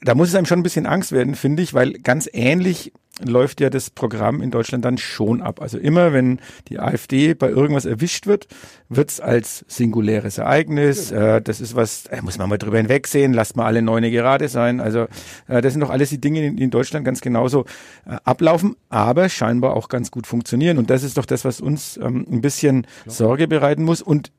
Da 0.00 0.14
muss 0.14 0.28
es 0.28 0.34
einem 0.34 0.46
schon 0.46 0.60
ein 0.60 0.62
bisschen 0.62 0.86
Angst 0.86 1.12
werden, 1.12 1.34
finde 1.34 1.62
ich, 1.62 1.74
weil 1.74 1.92
ganz 1.94 2.28
ähnlich 2.32 2.92
läuft 3.20 3.60
ja 3.60 3.68
das 3.70 3.90
Programm 3.90 4.40
in 4.40 4.50
Deutschland 4.50 4.84
dann 4.84 4.96
schon 4.96 5.42
ab. 5.42 5.60
Also 5.60 5.78
immer, 5.78 6.12
wenn 6.12 6.40
die 6.68 6.78
AfD 6.78 7.34
bei 7.34 7.50
irgendwas 7.50 7.84
erwischt 7.84 8.26
wird, 8.26 8.48
wird's 8.88 9.20
als 9.20 9.64
singuläres 9.68 10.38
Ereignis. 10.38 11.10
Äh, 11.10 11.42
das 11.42 11.60
ist 11.60 11.76
was, 11.76 12.06
äh, 12.06 12.22
muss 12.22 12.38
man 12.38 12.48
mal 12.48 12.58
drüber 12.58 12.78
hinwegsehen, 12.78 13.32
lasst 13.32 13.56
mal 13.56 13.66
alle 13.66 13.82
Neune 13.82 14.10
gerade 14.10 14.48
sein. 14.48 14.80
Also 14.80 15.06
äh, 15.46 15.60
das 15.60 15.74
sind 15.74 15.80
doch 15.80 15.90
alles 15.90 16.08
die 16.08 16.20
Dinge, 16.20 16.52
die 16.52 16.62
in 16.62 16.70
Deutschland 16.70 17.04
ganz 17.04 17.20
genauso 17.20 17.66
äh, 18.06 18.16
ablaufen, 18.24 18.76
aber 18.88 19.28
scheinbar 19.28 19.76
auch 19.76 19.88
ganz 19.88 20.10
gut 20.10 20.26
funktionieren. 20.26 20.78
Und 20.78 20.88
das 20.88 21.02
ist 21.02 21.18
doch 21.18 21.26
das, 21.26 21.44
was 21.44 21.60
uns 21.60 21.98
ähm, 21.98 22.26
ein 22.30 22.40
bisschen 22.40 22.86
Sorge 23.06 23.46
bereiten 23.46 23.84
muss. 23.84 24.00
Und 24.00 24.32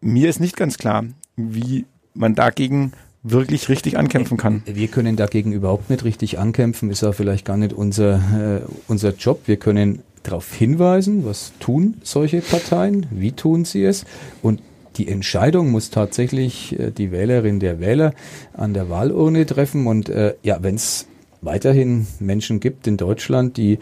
mir 0.00 0.28
ist 0.28 0.40
nicht 0.40 0.56
ganz 0.56 0.78
klar, 0.78 1.04
wie 1.36 1.86
man 2.14 2.34
dagegen 2.34 2.92
wirklich 3.30 3.68
richtig 3.68 3.98
ankämpfen 3.98 4.36
kann. 4.36 4.62
Wir 4.66 4.88
können 4.88 5.16
dagegen 5.16 5.52
überhaupt 5.52 5.90
nicht 5.90 6.04
richtig 6.04 6.38
ankämpfen, 6.38 6.90
ist 6.90 7.04
auch 7.04 7.14
vielleicht 7.14 7.44
gar 7.44 7.56
nicht 7.56 7.72
unser, 7.72 8.16
äh, 8.16 8.60
unser 8.88 9.14
Job. 9.14 9.42
Wir 9.46 9.56
können 9.56 10.02
darauf 10.22 10.52
hinweisen, 10.52 11.24
was 11.24 11.52
tun 11.60 11.94
solche 12.02 12.40
Parteien, 12.40 13.06
wie 13.10 13.32
tun 13.32 13.64
sie 13.64 13.84
es 13.84 14.04
und 14.42 14.60
die 14.96 15.08
Entscheidung 15.08 15.70
muss 15.70 15.90
tatsächlich 15.90 16.78
äh, 16.78 16.90
die 16.90 17.12
Wählerin 17.12 17.60
der 17.60 17.80
Wähler 17.80 18.14
an 18.54 18.74
der 18.74 18.88
Wahlurne 18.88 19.46
treffen 19.46 19.86
und 19.86 20.08
äh, 20.08 20.34
ja, 20.42 20.58
wenn 20.62 20.76
es 20.76 21.06
weiterhin 21.46 22.06
Menschen 22.20 22.60
gibt 22.60 22.86
in 22.86 22.96
Deutschland, 22.96 23.56
die 23.56 23.78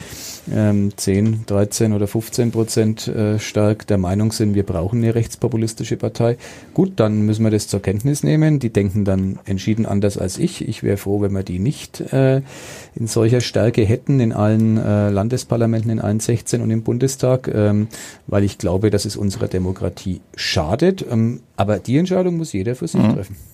ähm, 0.52 0.92
10, 0.97 1.47
13 1.47 1.92
oder 1.92 2.06
15 2.06 2.52
Prozent 2.52 3.09
äh, 3.09 3.38
stark 3.38 3.87
der 3.87 3.99
Meinung 3.99 4.30
sind, 4.30 4.54
wir 4.54 4.62
brauchen 4.62 5.02
eine 5.02 5.14
rechtspopulistische 5.14 5.97
Partei. 5.97 6.37
Gut, 6.75 6.92
dann 6.97 7.23
müssen 7.23 7.42
wir 7.42 7.50
das 7.50 7.66
zur 7.66 7.83
Kenntnis 7.83 8.23
nehmen. 8.23 8.59
Die 8.61 8.71
denken 8.71 9.04
dann 9.04 9.38
entschieden 9.44 9.87
anders 9.87 10.18
als 10.18 10.38
ich. 10.38 10.66
Ich 10.68 10.83
wäre 10.83 10.97
froh, 10.97 11.21
wenn 11.21 11.33
wir 11.33 11.42
die 11.42 11.59
nicht 11.59 12.00
äh, 12.12 12.42
in 12.94 13.06
solcher 13.06 13.40
Stärke 13.40 13.85
hätten 13.85 14.21
in 14.21 14.33
allen 14.33 14.76
äh, 14.76 15.11
Landesparlamenten, 15.11 15.90
in 15.90 16.00
allen 16.00 16.21
16 16.21 16.61
und 16.61 16.71
im 16.71 16.83
Bundestag, 16.83 17.49
ähm, 17.52 17.88
weil 18.26 18.44
ich 18.44 18.59
glaube, 18.59 18.90
dass 18.90 19.04
es 19.04 19.16
unserer 19.16 19.49
Demokratie 19.49 20.21
schadet. 20.37 21.04
Ähm, 21.11 21.40
aber 21.56 21.78
die 21.78 21.97
Entscheidung 21.97 22.37
muss 22.37 22.52
jeder 22.52 22.75
für 22.75 22.87
sich 22.87 23.00
mhm. 23.00 23.14
treffen. 23.14 23.53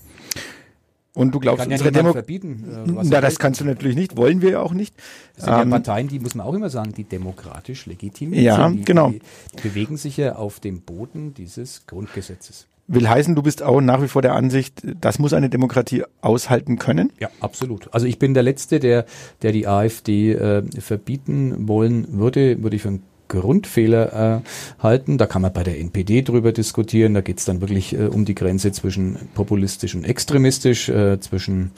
Und 1.15 1.35
du 1.35 1.41
glaubst, 1.41 1.63
Kann 1.63 1.73
unsere 1.73 1.91
ja 1.91 2.03
Demo 2.03 2.13
verbieten. 2.13 2.65
Äh, 2.87 3.03
Na, 3.03 3.21
das 3.21 3.39
kannst 3.39 3.61
du 3.61 3.65
natürlich 3.65 3.97
nicht, 3.97 4.17
wollen 4.17 4.43
wir 4.43 4.63
auch 4.63 4.73
nicht. 4.73 4.95
Das 5.35 5.47
sind 5.47 5.55
ähm, 5.55 5.59
ja 5.59 5.65
Parteien, 5.67 6.09
die 6.09 6.21
muss 6.21 6.35
man 6.35 6.47
auch 6.47 6.55
immer 6.55 6.71
sagen, 6.71 6.93
die 6.93 7.05
demokratisch 7.05 7.87
legitim 7.87 8.33
ja, 8.33 8.69
sind. 8.69 8.81
Die, 8.81 8.85
genau. 8.85 9.11
Die, 9.11 9.21
die 9.57 9.69
bewegen 9.69 9.97
sich 9.97 10.17
ja 10.17 10.37
auf 10.37 10.61
dem 10.61 10.83
Boden 10.83 11.35
dieses 11.35 11.87
Grundgesetzes. 11.87 12.67
Will 12.93 13.09
heißen, 13.09 13.37
du 13.37 13.43
bist 13.43 13.63
auch 13.63 13.81
nach 13.81 14.03
wie 14.03 14.09
vor 14.09 14.21
der 14.21 14.35
Ansicht, 14.35 14.83
das 15.01 15.21
muss 15.21 15.33
eine 15.33 15.49
Demokratie 15.49 16.03
aushalten 16.23 16.77
können? 16.77 17.13
Ja, 17.21 17.29
absolut. 17.41 17.89
Also 17.95 18.07
ich 18.07 18.19
bin 18.19 18.35
der 18.35 18.43
Letzte, 18.43 18.81
der, 18.81 19.05
der 19.43 19.53
die 19.53 19.69
AfD 19.69 20.33
äh, 20.33 20.63
verbieten 20.81 21.69
wollen 21.69 22.19
würde, 22.19 22.63
würde 22.65 22.75
ich 22.75 22.83
für 22.83 22.89
einen 22.89 23.03
Grundfehler 23.31 24.43
äh, 24.43 24.83
halten. 24.83 25.17
Da 25.17 25.27
kann 25.27 25.43
man 25.43 25.53
bei 25.53 25.63
der 25.63 25.79
NPD 25.79 26.23
drüber 26.23 26.53
diskutieren. 26.53 27.15
Da 27.15 27.21
geht 27.21 27.39
es 27.39 27.45
dann 27.45 27.61
wirklich 27.61 27.95
äh, 27.95 28.07
um 28.07 28.25
die 28.25 28.35
Grenze 28.35 28.73
zwischen 28.73 29.17
populistisch 29.35 29.95
und 29.95 30.05
extremistisch, 30.05 30.89
äh, 30.89 31.19
zwischen 31.21 31.71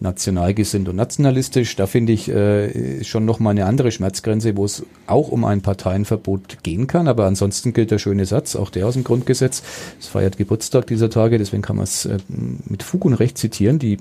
nationalgesinnt 0.00 0.88
und 0.88 0.96
nationalistisch. 0.96 1.76
Da 1.76 1.86
finde 1.86 2.12
ich 2.12 2.28
äh, 2.28 3.04
schon 3.04 3.24
nochmal 3.24 3.52
eine 3.52 3.64
andere 3.66 3.90
Schmerzgrenze, 3.90 4.56
wo 4.56 4.64
es 4.64 4.84
auch 5.06 5.28
um 5.28 5.44
ein 5.44 5.62
Parteienverbot 5.62 6.62
gehen 6.62 6.86
kann. 6.86 7.08
Aber 7.08 7.26
ansonsten 7.26 7.72
gilt 7.72 7.90
der 7.90 7.98
schöne 7.98 8.26
Satz, 8.26 8.56
auch 8.56 8.70
der 8.70 8.86
aus 8.86 8.94
dem 8.94 9.04
Grundgesetz. 9.04 9.62
Es 10.00 10.08
feiert 10.08 10.36
Geburtstag 10.36 10.86
dieser 10.88 11.08
Tage, 11.08 11.38
deswegen 11.38 11.62
kann 11.62 11.76
man 11.76 11.84
es 11.84 12.04
äh, 12.04 12.18
mit 12.68 12.82
Fug 12.82 13.04
und 13.04 13.14
Recht 13.14 13.38
zitieren. 13.38 13.78
Die 13.78 13.98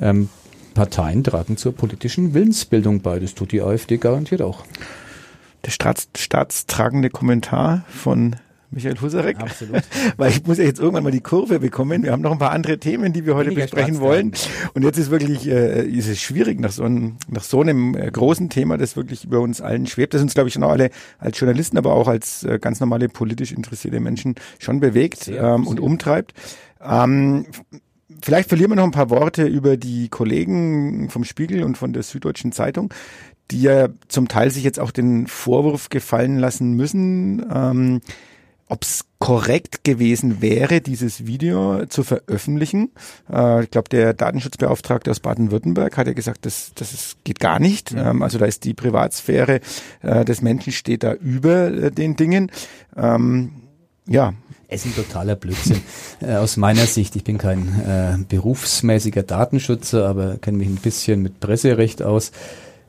ähm, 0.00 0.28
Parteien 0.74 1.22
tragen 1.22 1.56
zur 1.56 1.74
politischen 1.74 2.32
Willensbildung 2.32 3.00
bei. 3.00 3.18
Das 3.18 3.34
tut 3.34 3.52
die 3.52 3.60
AfD 3.60 3.98
garantiert 3.98 4.40
auch 4.42 4.64
der 5.64 5.70
Staats, 5.70 6.08
staatstragende 6.16 7.10
Kommentar 7.10 7.84
von 7.88 8.36
Michael 8.72 9.00
Husarek. 9.00 9.38
Absolut. 9.40 9.82
Weil 10.16 10.30
ich 10.30 10.46
muss 10.46 10.58
ja 10.58 10.64
jetzt 10.64 10.78
irgendwann 10.78 11.02
mal 11.02 11.10
die 11.10 11.20
Kurve 11.20 11.58
bekommen. 11.58 12.04
Wir 12.04 12.12
haben 12.12 12.22
noch 12.22 12.30
ein 12.30 12.38
paar 12.38 12.52
andere 12.52 12.78
Themen, 12.78 13.12
die 13.12 13.26
wir 13.26 13.34
heute 13.34 13.50
Weniger 13.50 13.62
besprechen 13.62 14.00
wollen. 14.00 14.32
Und 14.74 14.84
jetzt 14.84 14.96
ist 14.96 15.10
wirklich, 15.10 15.48
äh, 15.48 15.84
ist 15.84 16.08
es 16.08 16.20
schwierig 16.20 16.60
nach 16.60 16.70
so 16.70 16.84
einem, 16.84 17.16
nach 17.28 17.42
so 17.42 17.60
einem 17.60 17.96
äh, 17.96 18.10
großen 18.10 18.48
Thema, 18.48 18.78
das 18.78 18.96
wirklich 18.96 19.24
über 19.24 19.40
uns 19.40 19.60
allen 19.60 19.86
schwebt, 19.86 20.14
das 20.14 20.22
uns, 20.22 20.34
glaube 20.34 20.48
ich, 20.48 20.54
schon 20.54 20.62
auch 20.62 20.70
alle 20.70 20.90
als 21.18 21.38
Journalisten, 21.38 21.78
aber 21.78 21.94
auch 21.94 22.06
als 22.06 22.44
äh, 22.44 22.58
ganz 22.60 22.78
normale 22.78 23.08
politisch 23.08 23.50
interessierte 23.52 23.98
Menschen 23.98 24.36
schon 24.60 24.78
bewegt 24.78 25.28
ähm, 25.28 25.66
und 25.66 25.80
umtreibt. 25.80 26.32
Ähm, 26.80 27.46
vielleicht 28.22 28.48
verlieren 28.48 28.70
wir 28.70 28.76
noch 28.76 28.84
ein 28.84 28.92
paar 28.92 29.10
Worte 29.10 29.46
über 29.46 29.76
die 29.76 30.08
Kollegen 30.08 31.10
vom 31.10 31.24
Spiegel 31.24 31.64
und 31.64 31.76
von 31.76 31.92
der 31.92 32.04
Süddeutschen 32.04 32.52
Zeitung 32.52 32.94
die 33.50 33.62
ja 33.62 33.88
zum 34.08 34.28
Teil 34.28 34.50
sich 34.50 34.64
jetzt 34.64 34.80
auch 34.80 34.90
den 34.90 35.26
Vorwurf 35.26 35.88
gefallen 35.88 36.38
lassen 36.38 36.72
müssen, 36.72 37.44
ähm, 37.52 38.00
ob 38.68 38.84
es 38.84 39.04
korrekt 39.18 39.84
gewesen 39.84 40.40
wäre, 40.40 40.80
dieses 40.80 41.26
Video 41.26 41.84
zu 41.86 42.04
veröffentlichen. 42.04 42.90
Äh, 43.30 43.64
ich 43.64 43.70
glaube, 43.70 43.88
der 43.88 44.14
Datenschutzbeauftragte 44.14 45.10
aus 45.10 45.20
Baden-Württemberg 45.20 45.96
hat 45.96 46.06
ja 46.06 46.12
gesagt, 46.12 46.46
das, 46.46 46.72
das 46.74 46.92
ist, 46.92 47.24
geht 47.24 47.40
gar 47.40 47.58
nicht. 47.58 47.90
Ja. 47.90 48.10
Ähm, 48.10 48.22
also 48.22 48.38
da 48.38 48.46
ist 48.46 48.64
die 48.64 48.72
Privatsphäre 48.72 49.60
äh, 50.02 50.24
des 50.24 50.40
Menschen 50.40 50.72
steht 50.72 51.02
da 51.02 51.12
über 51.12 51.66
äh, 51.66 51.90
den 51.90 52.16
Dingen. 52.16 52.50
Ähm, 52.96 53.52
ja, 54.06 54.34
es 54.68 54.86
ist 54.86 54.96
ein 54.96 55.04
totaler 55.04 55.34
Blödsinn. 55.34 55.82
äh, 56.20 56.36
aus 56.36 56.56
meiner 56.56 56.86
Sicht, 56.86 57.16
ich 57.16 57.24
bin 57.24 57.38
kein 57.38 57.80
äh, 57.80 58.16
berufsmäßiger 58.28 59.24
Datenschützer, 59.24 60.08
aber 60.08 60.38
kenne 60.38 60.58
mich 60.58 60.68
ein 60.68 60.76
bisschen 60.76 61.22
mit 61.22 61.40
Presserecht 61.40 62.02
aus. 62.02 62.30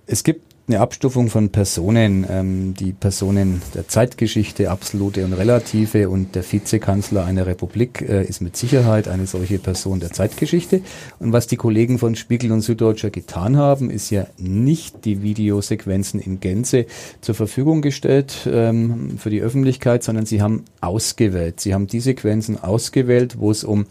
Es 0.06 0.24
gibt 0.24 0.50
eine 0.68 0.80
Abstufung 0.80 1.30
von 1.30 1.50
Personen, 1.50 2.25
ähm, 2.30 2.74
die 2.74 2.94
Personen 2.94 3.62
der 3.74 3.88
Zeitgeschichte, 3.88 4.70
absolute 4.70 5.25
und 5.25 5.34
relative 5.34 6.10
und 6.10 6.36
der 6.36 6.50
Vizekanzler 6.50 7.25
einer 7.25 7.46
Republik 7.46 8.01
äh, 8.01 8.24
ist 8.24 8.41
mit 8.41 8.56
Sicherheit 8.56 9.08
eine 9.08 9.27
solche 9.27 9.60
Person 9.60 10.00
der 10.00 10.12
Zeitgeschichte. 10.12 10.82
Und 11.20 11.34
was 11.34 11.48
die 11.48 11.58
Kollegen 11.58 12.00
von 12.00 12.15
Spiegel 12.15 12.51
und 12.51 12.62
Süddeutscher 12.62 13.10
getan 13.10 13.58
haben, 13.58 13.89
ist 13.89 14.10
ja 14.12 14.27
nicht 14.38 15.06
die 15.06 15.22
Videosequenzen 15.22 16.20
in 16.20 16.39
Gänze 16.39 16.86
zur 17.22 17.36
Verfügung 17.36 17.82
gestellt 17.82 18.48
ähm, 18.50 19.18
für 19.18 19.30
die 19.30 19.41
Öffentlichkeit, 19.41 20.03
sondern 20.03 20.25
sie 20.25 20.41
haben 20.41 20.65
ausgewählt. 20.80 21.60
Sie 21.60 21.74
haben 21.74 21.88
die 21.88 22.00
Sequenzen 22.00 22.62
ausgewählt, 22.62 23.39
wo 23.39 23.51
es 23.51 23.63
um 23.63 23.88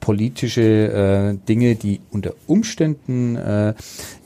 politische 0.00 0.62
äh, 0.62 1.46
Dinge, 1.46 1.76
die 1.76 2.00
unter 2.10 2.34
Umständen 2.46 3.36
äh, 3.36 3.74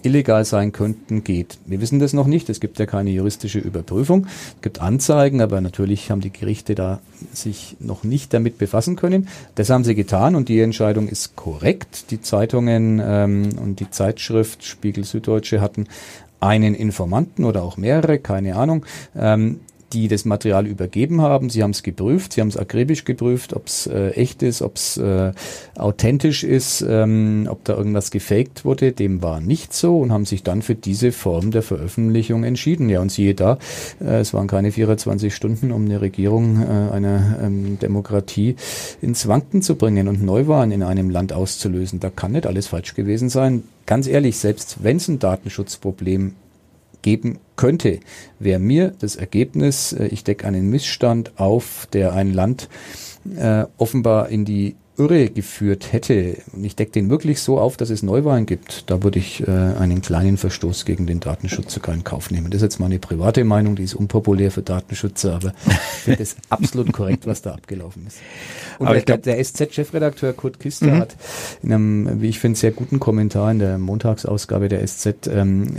illegal 0.03 0.45
sein 0.45 0.73
könnten, 0.73 1.25
geht. 1.25 1.59
Wir 1.67 1.81
wissen 1.81 1.99
das 1.99 2.13
noch 2.13 2.27
nicht. 2.27 2.49
Es 2.49 2.61
gibt 2.61 2.79
ja 2.79 2.87
keine 2.87 3.11
juristische 3.11 3.59
Überprüfung. 3.59 4.27
Es 4.57 4.63
gibt 4.63 4.81
Anzeigen, 4.81 5.41
aber 5.41 5.61
natürlich 5.61 6.11
haben 6.11 6.21
die 6.21 6.33
Gerichte 6.33 6.75
da 6.75 7.01
sich 7.33 7.77
noch 7.81 8.05
nicht 8.05 8.33
damit 8.33 8.59
befassen 8.59 8.97
können. 8.97 9.29
Das 9.57 9.71
haben 9.71 9.85
sie 9.85 9.95
getan 9.95 10.37
und 10.37 10.49
die 10.49 10.61
Entscheidung 10.61 11.09
ist 11.09 11.37
korrekt. 11.37 12.11
Die 12.11 12.21
Zeitungen 12.21 13.03
ähm, 13.05 13.51
und 13.61 13.81
die 13.81 13.91
Zeitschrift 13.91 14.65
Spiegel 14.65 15.05
Süddeutsche 15.05 15.61
hatten 15.61 15.87
einen 16.41 16.75
Informanten 16.75 17.45
oder 17.45 17.63
auch 17.63 17.77
mehrere, 17.77 18.19
keine 18.19 18.57
Ahnung, 18.57 18.85
ähm, 19.17 19.61
die 19.95 20.09
das 20.09 20.25
Material 20.25 20.67
übergeben 20.67 21.23
haben. 21.23 21.49
Sie 21.49 21.63
haben 21.63 21.71
es 21.71 21.83
geprüft, 21.83 22.33
sie 22.33 22.41
haben 22.41 22.49
es 22.49 22.57
akribisch 22.57 23.05
geprüft, 23.05 23.55
ob 23.55 23.69
es 23.69 23.87
äh, 23.87 24.11
echt 24.11 24.43
ist, 24.43 24.61
ob 24.61 24.77
es 24.77 24.97
äh, 24.97 25.33
authentisch 25.77 26.43
ist, 26.43 26.85
ähm, 26.87 27.47
ob 27.49 27.65
da 27.65 27.77
irgendwas 27.77 28.11
gefaked 28.11 28.65
wurde. 28.65 28.93
Dem 28.93 29.23
war 29.23 29.41
nicht 29.41 29.73
so 29.73 29.99
und 30.01 30.13
haben 30.13 30.25
sich 30.25 30.43
dann 30.43 30.63
für 30.63 30.75
diese 30.75 31.13
Form 31.13 31.53
der 31.53 31.63
Veröffentlichung 31.63 32.43
entschieden. 32.43 32.89
Ja, 32.89 33.01
und 33.01 33.13
siehe 33.13 33.35
da, 33.35 33.59
äh, 34.01 34.19
es 34.19 34.35
waren 34.35 34.49
keine 34.49 34.73
24 34.73 35.35
Stunden, 35.35 35.71
um 35.71 35.85
eine 35.85 36.01
Regierung 36.01 36.63
äh, 36.63 36.93
einer 36.93 37.39
ähm, 37.43 37.79
Demokratie 37.79 38.57
ins 39.01 39.29
Wanken 39.29 39.63
zu 39.63 39.77
bringen 39.77 40.09
und 40.09 40.23
Neuwahlen 40.23 40.73
in 40.73 40.83
einem 40.83 41.09
Land 41.09 41.33
auszulösen. 41.33 42.01
Da 42.01 42.11
kann 42.11 42.33
nicht 42.33 42.47
alles 42.47 42.67
falsch 42.67 42.95
gewesen 42.95 43.29
sein. 43.29 43.63
Ganz 43.87 44.09
ehrlich, 44.09 44.39
selbst 44.39 44.83
wenn 44.83 44.97
es 44.97 45.09
ein 45.09 45.19
Datenschutzproblem 45.21 46.35
geben 47.05 47.39
könnte, 47.55 48.01
wäre 48.41 48.59
mir 48.59 48.95
das 48.99 49.15
Ergebnis, 49.15 49.93
äh, 49.93 50.07
ich 50.07 50.25
decke 50.25 50.47
einen 50.49 50.71
Missstand 50.71 51.39
auf, 51.39 51.87
der 51.93 52.15
ein 52.15 52.33
Land 52.33 52.69
äh, 53.37 53.67
offenbar 53.77 54.31
in 54.31 54.45
die 54.45 54.75
Irre 54.97 55.29
geführt 55.29 55.93
hätte, 55.93 56.37
und 56.53 56.65
ich 56.65 56.77
decke 56.77 56.93
den 56.93 57.11
wirklich 57.11 57.41
so 57.41 57.59
auf, 57.59 57.77
dass 57.77 57.91
es 57.91 58.05
Neuwahlen 58.05 58.47
gibt, 58.47 58.89
da 58.89 59.03
würde 59.03 59.19
ich 59.19 59.47
äh, 59.47 59.51
einen 59.51 60.03
kleinen 60.03 60.37
Verstoß 60.37 60.85
gegen 60.85 61.07
den 61.07 61.19
Datenschutz 61.19 61.75
sogar 61.75 61.95
in 61.95 62.05
Kauf 62.05 62.31
nehmen. 62.31 62.51
Das 62.51 62.59
ist 62.59 62.63
jetzt 62.63 62.79
meine 62.79 63.01
private 63.01 63.43
Meinung, 63.43 63.75
die 63.75 63.83
ist 63.83 63.95
unpopulär 63.95 64.53
für 64.53 64.63
Datenschützer, 64.63 65.35
aber 65.35 65.53
ich 65.67 66.03
finde 66.05 66.23
es 66.23 66.37
absolut 66.49 66.93
korrekt, 66.93 67.27
was 67.27 67.43
da 67.43 67.55
abgelaufen 67.55 68.07
ist. 68.07 68.19
Und 68.79 68.87
aber 68.87 69.01
der, 69.01 69.19
der 69.19 69.45
SZ-Chefredakteur 69.45 70.33
Kurt 70.33 70.61
Kister 70.61 70.87
mhm. 70.87 70.99
hat 70.99 71.17
in 71.63 71.73
einem, 71.73 72.23
wie 72.23 72.29
ich 72.29 72.39
finde, 72.39 72.59
sehr 72.59 72.73
guten 72.73 73.01
Kommentar 73.01 73.51
in 73.51 73.59
der 73.59 73.79
Montagsausgabe 73.79 74.69
der 74.69 74.87
SZ 74.87 75.27
ähm, 75.27 75.77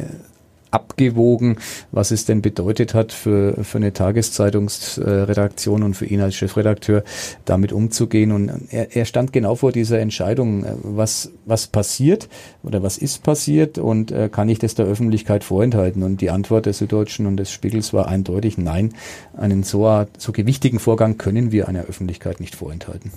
abgewogen, 0.72 1.58
was 1.92 2.12
es 2.12 2.26
denn 2.26 2.42
bedeutet 2.42 2.94
hat 2.94 3.12
für, 3.12 3.64
für 3.64 3.78
eine 3.78 3.94
Tageszeitungsredaktion 3.94 5.84
und 5.84 5.94
für 5.94 6.06
ihn 6.06 6.22
als 6.22 6.36
Chefredakteur, 6.36 7.04
damit 7.46 7.72
umzugehen. 7.72 8.32
Und 8.32 8.52
er, 8.72 8.96
er 8.96 9.06
stand 9.06 9.34
genau 9.34 9.56
vor 9.56 9.72
dieser 9.72 10.00
Entscheidung, 10.00 10.66
was, 10.84 11.32
was 11.46 11.68
passiert 11.68 12.28
oder 12.64 12.84
was 12.84 12.98
ist 12.98 13.24
passiert 13.24 13.78
und 13.78 14.12
äh, 14.12 14.30
kann 14.30 14.50
ich 14.50 14.60
das 14.60 14.76
der 14.76 14.86
Öffentlichkeit 14.86 15.44
vorenthalten? 15.44 16.04
Und 16.04 16.22
die 16.22 16.30
Antwort 16.30 16.66
der 16.66 16.74
Süddeutschen 16.74 17.26
und 17.26 17.38
des 17.38 17.52
Spiegels 17.52 17.94
war 17.94 18.08
eindeutig 18.08 18.58
nein. 18.58 18.94
Einen 19.36 19.64
so, 19.64 20.06
so 20.18 20.32
gewichtigen 20.32 20.80
Vorgang 20.80 21.18
können 21.18 21.52
wir 21.52 21.68
einer 21.68 21.86
Öffentlichkeit 21.86 22.40
nicht 22.40 22.56
vorenthalten. 22.56 23.12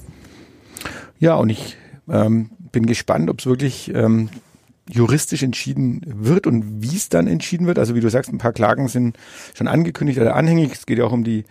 Ja, 1.19 1.35
und 1.35 1.51
ich 1.51 1.77
ähm, 2.09 2.51
bin 2.73 2.87
gespannt, 2.87 3.29
ob 3.31 3.41
es 3.41 3.47
wirklich 3.47 3.93
ähm, 3.95 4.29
juristisch 4.91 5.43
entschieden 5.43 6.03
wird 6.07 6.47
und 6.47 6.83
wie 6.83 6.97
es 6.97 7.09
dann 7.09 7.27
entschieden 7.27 7.67
wird. 7.67 7.79
Also 7.79 7.95
wie 7.95 8.01
du 8.01 8.09
sagst, 8.09 8.33
ein 8.33 8.39
paar 8.39 8.53
Klagen 8.53 8.89
sind 8.89 9.17
schon 9.55 9.69
angekündigt 9.69 10.19
oder 10.19 10.35
anhängig. 10.35 10.73
Es 10.73 10.87
geht 10.87 10.99
ja 10.99 11.05
auch 11.05 11.13
um 11.13 11.25
die 11.25 11.45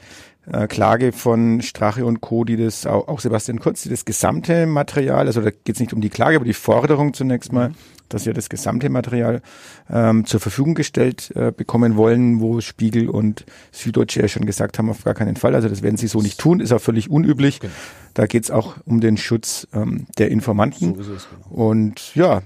äh, 0.52 0.68
Klage 0.68 1.12
von 1.12 1.62
Strache 1.62 2.06
und 2.06 2.22
Co., 2.22 2.44
die 2.44 2.58
das, 2.58 2.86
auch, 2.86 3.08
auch 3.08 3.20
Sebastian 3.20 3.60
Kurz, 3.60 3.84
die 3.84 3.90
das 3.90 4.06
gesamte 4.06 4.66
Material, 4.66 5.28
also 5.28 5.42
da 5.42 5.50
geht 5.52 5.76
es 5.76 5.80
nicht 5.80 5.94
um 5.94 6.02
die 6.02 6.10
Klage, 6.10 6.38
aber 6.38 6.46
die 6.46 6.54
Forderung 6.54 7.14
zunächst 7.14 7.52
mal, 7.52 7.74
dass 8.08 8.24
sie 8.24 8.30
ja 8.30 8.34
das 8.34 8.48
gesamte 8.48 8.90
Material 8.90 9.42
ähm, 9.90 10.26
zur 10.26 10.40
Verfügung 10.40 10.74
gestellt 10.74 11.32
äh, 11.36 11.52
bekommen 11.52 11.98
wollen, 11.98 12.40
wo 12.40 12.62
Spiegel 12.62 13.10
und 13.10 13.46
Süddeutsche 13.74 14.22
ja 14.22 14.28
schon 14.30 14.46
gesagt 14.46 14.80
haben, 14.80 14.90
auf 14.90 15.04
gar 15.04 15.14
keinen 15.14 15.36
Fall. 15.36 15.54
Also 15.54 15.68
das 15.68 15.82
werden 15.82 15.98
sie 15.98 16.08
so 16.08 16.22
nicht 16.22 16.40
tun, 16.40 16.62
ist 16.62 16.72
auch 16.72 16.80
völlig 16.80 17.10
unüblich. 17.10 17.60
Genau. 17.60 17.74
Da 18.14 18.26
geht 18.26 18.46
es 18.46 18.52
auch 18.52 18.78
um 18.86 19.02
den 19.02 19.18
Schutz 19.18 19.68
ähm, 19.74 20.08
der 20.18 20.32
Informanten. 20.32 20.96
So 20.96 21.02
ist 21.02 21.08
es, 21.10 21.28
genau. 21.30 21.56
Und 21.56 22.16
ja, 22.16 22.42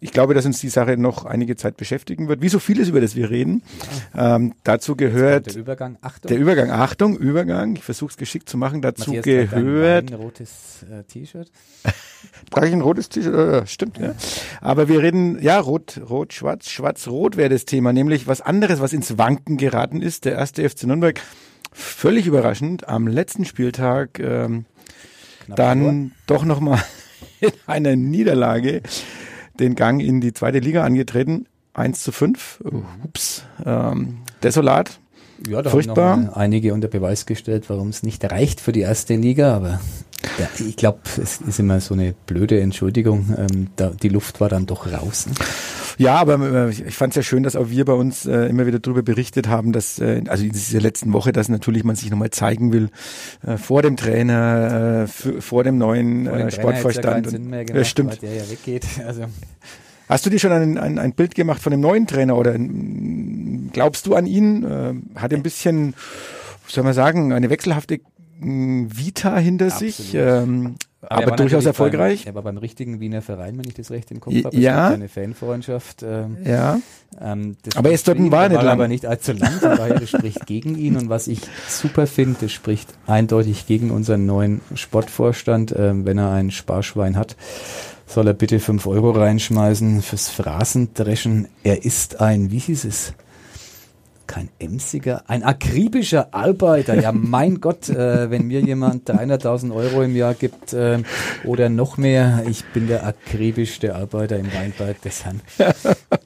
ich 0.00 0.12
glaube, 0.12 0.34
dass 0.34 0.46
uns 0.46 0.60
die 0.60 0.68
Sache 0.68 0.96
noch 0.96 1.24
einige 1.24 1.56
Zeit 1.56 1.76
beschäftigen 1.76 2.28
wird. 2.28 2.40
Wie 2.40 2.48
so 2.48 2.60
vieles, 2.60 2.88
über 2.88 3.00
das 3.00 3.16
wir 3.16 3.30
reden. 3.30 3.62
Ähm, 4.16 4.54
dazu 4.62 4.94
gehört 4.94 5.46
der 5.46 5.56
Übergang. 5.56 5.98
Achtung. 6.02 6.28
Der 6.28 6.38
Übergang. 6.38 6.70
Achtung, 6.70 7.16
Übergang. 7.16 7.76
Ich 7.76 7.82
versuche 7.82 8.10
es 8.10 8.16
geschickt 8.16 8.48
zu 8.48 8.56
machen. 8.56 8.80
Dazu 8.80 9.12
Matthias 9.12 9.50
gehört. 9.50 10.12
Ein 10.12 10.14
rotes 10.14 10.86
äh, 10.90 11.02
T-Shirt. 11.02 11.50
Trage 12.50 12.68
ich 12.68 12.72
ein 12.72 12.80
rotes 12.80 13.08
T-Shirt? 13.08 13.34
Ja, 13.34 13.66
stimmt, 13.66 13.98
ja. 13.98 14.14
Aber 14.60 14.88
wir 14.88 15.02
reden, 15.02 15.42
ja, 15.42 15.58
rot, 15.58 16.00
rot, 16.08 16.32
schwarz, 16.32 16.70
schwarz, 16.70 17.08
rot 17.08 17.36
wäre 17.36 17.48
das 17.48 17.64
Thema. 17.64 17.92
Nämlich 17.92 18.28
was 18.28 18.40
anderes, 18.40 18.80
was 18.80 18.92
ins 18.92 19.18
Wanken 19.18 19.56
geraten 19.56 20.00
ist. 20.00 20.24
Der 20.24 20.34
erste 20.34 20.68
FC 20.68 20.84
Nürnberg. 20.84 21.20
Völlig 21.72 22.26
überraschend. 22.26 22.88
Am 22.88 23.08
letzten 23.08 23.44
Spieltag, 23.44 24.20
ähm, 24.20 24.64
dann 25.48 26.12
doch 26.26 26.44
nochmal 26.44 26.82
in 27.40 27.50
einer 27.66 27.96
Niederlage 27.96 28.82
den 29.60 29.74
Gang 29.74 30.00
in 30.00 30.20
die 30.20 30.32
zweite 30.32 30.58
Liga 30.58 30.84
angetreten. 30.84 31.46
1 31.74 32.02
zu 32.02 32.12
5. 32.12 32.64
Ups. 33.04 33.44
Ähm, 33.64 34.18
desolat. 34.42 34.98
Ja, 35.48 35.62
da 35.62 35.70
Furchtbar. 35.70 36.10
haben 36.12 36.30
einige 36.30 36.74
unter 36.74 36.88
Beweis 36.88 37.24
gestellt, 37.24 37.64
warum 37.68 37.88
es 37.88 38.02
nicht 38.02 38.24
reicht 38.24 38.60
für 38.60 38.72
die 38.72 38.80
erste 38.80 39.14
Liga, 39.14 39.54
aber 39.54 39.80
ja, 40.38 40.48
ich 40.58 40.76
glaube, 40.76 40.98
es 41.22 41.40
ist 41.40 41.60
immer 41.60 41.80
so 41.80 41.94
eine 41.94 42.14
blöde 42.26 42.60
Entschuldigung. 42.60 43.34
Ähm, 43.36 43.68
da, 43.76 43.90
die 43.90 44.08
Luft 44.08 44.40
war 44.40 44.48
dann 44.48 44.66
doch 44.66 44.90
raus. 44.92 45.26
Ne? 45.26 45.34
Ja, 45.96 46.16
aber 46.16 46.68
äh, 46.68 46.70
ich 46.70 46.94
fand 46.94 47.12
es 47.12 47.16
ja 47.16 47.22
schön, 47.22 47.44
dass 47.44 47.54
auch 47.54 47.70
wir 47.70 47.84
bei 47.84 47.92
uns 47.92 48.26
äh, 48.26 48.46
immer 48.46 48.66
wieder 48.66 48.80
darüber 48.80 49.02
berichtet 49.02 49.48
haben, 49.48 49.72
dass, 49.72 49.98
äh, 50.00 50.22
also 50.28 50.44
in 50.44 50.52
dieser 50.52 50.80
letzten 50.80 51.12
Woche, 51.12 51.32
dass 51.32 51.48
natürlich 51.48 51.84
man 51.84 51.94
sich 51.94 52.10
nochmal 52.10 52.30
zeigen 52.30 52.72
will 52.72 52.90
äh, 53.46 53.56
vor 53.56 53.82
dem 53.82 53.96
Trainer, 53.96 55.04
äh, 55.04 55.40
vor 55.40 55.62
dem 55.64 55.78
neuen 55.78 56.26
vor 56.26 56.38
dem 56.38 56.50
Sportvorstand. 56.50 57.26
Ja, 57.26 57.30
Sinn 57.30 57.50
mehr 57.50 57.64
gemacht, 57.64 57.78
ja, 57.78 57.84
stimmt. 57.84 58.22
der 58.22 58.34
ja 58.34 58.50
weggeht. 58.50 58.86
Also. 59.06 59.24
Hast 60.08 60.26
du 60.26 60.30
dir 60.30 60.38
schon 60.38 60.52
ein, 60.52 60.78
ein, 60.78 60.98
ein 60.98 61.12
Bild 61.12 61.34
gemacht 61.34 61.62
von 61.62 61.70
dem 61.70 61.80
neuen 61.80 62.06
Trainer 62.06 62.36
oder 62.36 62.56
glaubst 63.72 64.06
du 64.06 64.14
an 64.14 64.26
ihn? 64.26 64.64
Äh, 64.64 64.94
hat 65.18 65.32
er 65.32 65.38
ein 65.38 65.42
bisschen, 65.42 65.94
soll 66.66 66.84
man 66.84 66.94
sagen, 66.94 67.32
eine 67.32 67.50
wechselhafte 67.50 68.00
Vita 68.40 69.36
hinter 69.38 69.66
Absolut. 69.66 69.94
sich, 69.94 70.14
ähm, 70.14 70.76
aber, 71.00 71.28
aber 71.28 71.36
durchaus 71.36 71.64
erfolgreich. 71.64 72.24
Beim, 72.24 72.32
er 72.32 72.34
war 72.34 72.42
beim 72.42 72.58
richtigen 72.58 73.00
Wiener 73.00 73.22
Verein, 73.22 73.56
wenn 73.56 73.66
ich 73.66 73.74
das 73.74 73.90
recht 73.90 74.10
im 74.10 74.20
Kopf 74.20 74.34
habe. 74.44 74.56
Ja. 74.56 74.88
Eine 74.88 75.08
Fanfreundschaft. 75.08 76.02
Ähm, 76.02 76.38
ja. 76.44 76.80
Ähm, 77.20 77.56
aber 77.76 77.90
er 77.90 77.94
ist 77.94 78.06
dort 78.08 78.18
ein 78.18 78.32
war 78.32 78.48
nicht 78.48 78.62
lang. 78.62 78.68
aber 78.68 78.88
nicht 78.88 79.06
allzu 79.06 79.32
lang, 79.32 79.52
von 79.52 79.76
daher 79.76 80.00
das 80.00 80.10
spricht 80.10 80.46
gegen 80.46 80.76
ihn. 80.76 80.96
Und 80.96 81.08
was 81.08 81.28
ich 81.28 81.40
super 81.68 82.06
finde, 82.06 82.38
das 82.40 82.52
spricht 82.52 82.94
eindeutig 83.06 83.66
gegen 83.66 83.90
unseren 83.90 84.26
neuen 84.26 84.60
Sportvorstand. 84.74 85.74
Ähm, 85.76 86.04
wenn 86.04 86.18
er 86.18 86.32
ein 86.32 86.50
Sparschwein 86.50 87.16
hat, 87.16 87.36
soll 88.06 88.26
er 88.26 88.34
bitte 88.34 88.58
fünf 88.58 88.86
Euro 88.86 89.12
reinschmeißen 89.12 90.02
fürs 90.02 90.28
Phrasendreschen. 90.28 91.48
Er 91.62 91.84
ist 91.84 92.20
ein, 92.20 92.50
wie 92.50 92.58
hieß 92.58 92.84
es? 92.84 93.14
Kein 94.28 94.48
emsiger, 94.60 95.24
ein 95.26 95.42
akribischer 95.42 96.28
Arbeiter. 96.32 96.94
Ja, 96.94 97.10
mein 97.10 97.60
Gott, 97.60 97.88
äh, 97.88 98.30
wenn 98.30 98.46
mir 98.46 98.60
jemand 98.60 99.10
300.000 99.10 99.74
Euro 99.74 100.02
im 100.02 100.14
Jahr 100.14 100.34
gibt 100.34 100.72
äh, 100.72 101.02
oder 101.44 101.68
noch 101.68 101.96
mehr, 101.96 102.44
ich 102.48 102.64
bin 102.66 102.86
der 102.86 103.04
akribischste 103.04 103.96
Arbeiter 103.96 104.38
im 104.38 104.52
Weinberg 104.52 105.02
des 105.02 105.24
Herrn. 105.24 105.40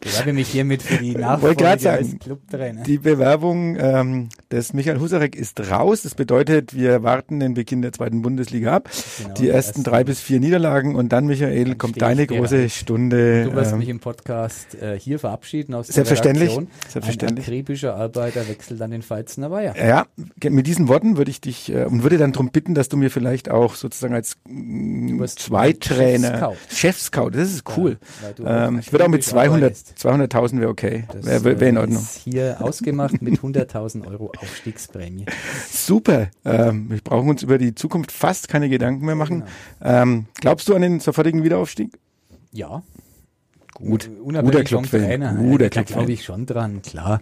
Ich 0.05 0.11
bewerbe 0.11 0.33
mich 0.33 0.49
hiermit 0.49 0.83
für 0.83 0.97
die 0.97 1.15
Nachfolge 1.15 1.69
als 1.69 1.85
Clubtrainer. 2.19 2.83
Die 2.83 2.99
Bewerbung 2.99 3.77
ähm, 3.79 4.29
des 4.51 4.73
Michael 4.73 4.99
Husarek 4.99 5.37
ist 5.37 5.71
raus. 5.71 6.03
Das 6.03 6.17
bedeutet, 6.17 6.75
wir 6.75 7.05
warten 7.05 7.39
den 7.39 7.55
Beginn 7.55 7.83
der 7.83 7.93
zweiten 7.93 8.21
Bundesliga 8.23 8.75
ab. 8.75 8.91
Genau, 9.19 9.35
die 9.35 9.49
ersten 9.49 9.85
drei 9.85 10.03
bis 10.03 10.21
vier 10.21 10.41
Niederlagen 10.41 10.97
und 10.97 11.11
dann, 11.13 11.27
Michael, 11.27 11.65
dann 11.65 11.79
kommt 11.79 12.03
deine 12.03 12.27
große 12.27 12.57
bereit. 12.57 12.71
Stunde. 12.73 13.45
Du 13.45 13.55
wirst 13.55 13.73
ähm, 13.73 13.79
mich 13.79 13.89
im 13.89 14.01
Podcast 14.01 14.75
äh, 14.75 14.99
hier 14.99 15.21
verabschieden 15.21 15.75
aus 15.75 15.87
selbstverständlich, 15.87 16.49
der 16.49 16.59
Redaktion. 16.59 16.91
Selbstverständlich. 16.91 17.47
Ein 17.47 17.53
akribischer 17.53 17.95
Arbeiter 17.95 18.49
wechselt 18.49 18.81
dann 18.81 18.91
den 18.91 19.03
Pfalzner 19.03 19.51
Weiher. 19.53 19.75
Ja, 19.77 20.07
mit 20.43 20.67
diesen 20.67 20.89
Worten 20.89 21.17
würde 21.17 21.31
ich 21.31 21.41
dich 21.41 21.73
äh, 21.73 21.85
und 21.85 22.03
würde 22.03 22.19
dann 22.19 22.33
darum 22.33 22.51
bitten, 22.51 22.75
dass 22.75 22.89
du 22.89 22.97
mir 22.97 23.11
vielleicht 23.11 23.51
auch 23.51 23.77
sozusagen 23.77 24.15
als 24.15 24.37
mm, 24.49 25.23
Zweitrainer, 25.27 26.55
Chefscout, 26.69 27.31
das 27.31 27.53
ist 27.53 27.65
cool. 27.77 27.99
Ja, 28.39 28.67
ähm, 28.67 28.81
ich 28.81 28.93
würde 28.93 29.05
auch 29.05 29.09
mit 29.09 29.23
200, 29.23 29.77
200.000 29.97 30.61
wäre 30.61 30.71
okay, 30.71 31.05
wäre 31.13 31.61
wär 31.61 31.69
in 31.69 31.79
Ordnung. 31.79 32.03
Ist 32.03 32.17
hier 32.19 32.57
ausgemacht 32.61 33.23
mit 33.23 33.41
100.000 33.41 34.07
Euro 34.07 34.33
Aufstiegsprämie. 34.39 35.27
Super. 35.71 36.31
Ähm, 36.45 36.91
wir 36.91 37.01
brauchen 37.01 37.29
uns 37.31 37.43
über 37.43 37.59
die 37.59 37.75
Zukunft 37.75 38.13
fast 38.13 38.49
keine 38.49 38.69
Gedanken 38.69 39.07
mehr 39.07 39.15
machen. 39.15 39.45
Genau. 39.81 40.03
Ähm, 40.03 40.27
glaubst 40.35 40.69
du 40.69 40.75
an 40.75 40.83
den 40.83 41.01
sofortigen 41.01 41.45
Wiederaufstieg? 41.45 41.99
Ja. 42.53 42.83
Gut, 43.85 44.09
guter 44.23 44.65
Club 44.65 44.89
Trainer. 44.89 45.35
Guter 45.35 45.69
da 45.71 45.83
glaube 45.83 46.13
ich 46.13 46.25
schon 46.25 46.47
dran, 46.47 46.83
klar. 46.83 47.21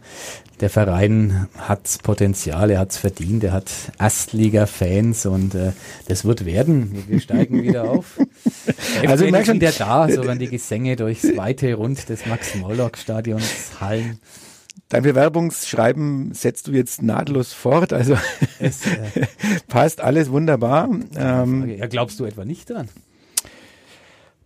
Der 0.61 0.69
Verein 0.69 1.49
hat's 1.57 1.99
Potenzial, 1.99 2.71
er 2.71 2.81
hat's 2.81 2.99
verdient, 2.99 3.45
er 3.45 3.53
hat 3.53 3.71
Erstliga-Fans 3.99 5.25
und 5.27 5.55
äh, 5.55 5.73
das 6.07 6.25
wird 6.25 6.45
werden. 6.45 7.05
Wir 7.09 7.21
steigen 7.21 7.63
wieder 7.63 7.91
auf. 7.91 8.19
also 9.07 9.25
ich 9.25 9.31
merke 9.31 9.55
wieder 9.55 9.73
da, 9.73 10.09
so 10.09 10.27
wenn 10.27 10.39
die 10.39 10.49
Gesänge 10.49 10.97
durchs 10.97 11.37
weite 11.37 11.75
Rund 11.75 12.09
des 12.09 12.27
Max-Morlock-Stadions 12.27 13.81
hallen. 13.81 14.19
Dein 14.91 15.05
Bewerbungsschreiben 15.05 16.35
setzt 16.35 16.67
du 16.67 16.73
jetzt 16.73 17.01
nahtlos 17.01 17.53
fort, 17.53 17.93
also 17.93 18.19
es, 18.59 18.87
äh, 18.87 19.27
passt 19.69 20.01
alles 20.01 20.31
wunderbar. 20.31 20.91
Ähm, 21.17 21.69
ja, 21.69 21.87
glaubst 21.87 22.19
du 22.21 22.25
etwa 22.25 22.45
nicht 22.45 22.69
dran? 22.69 22.89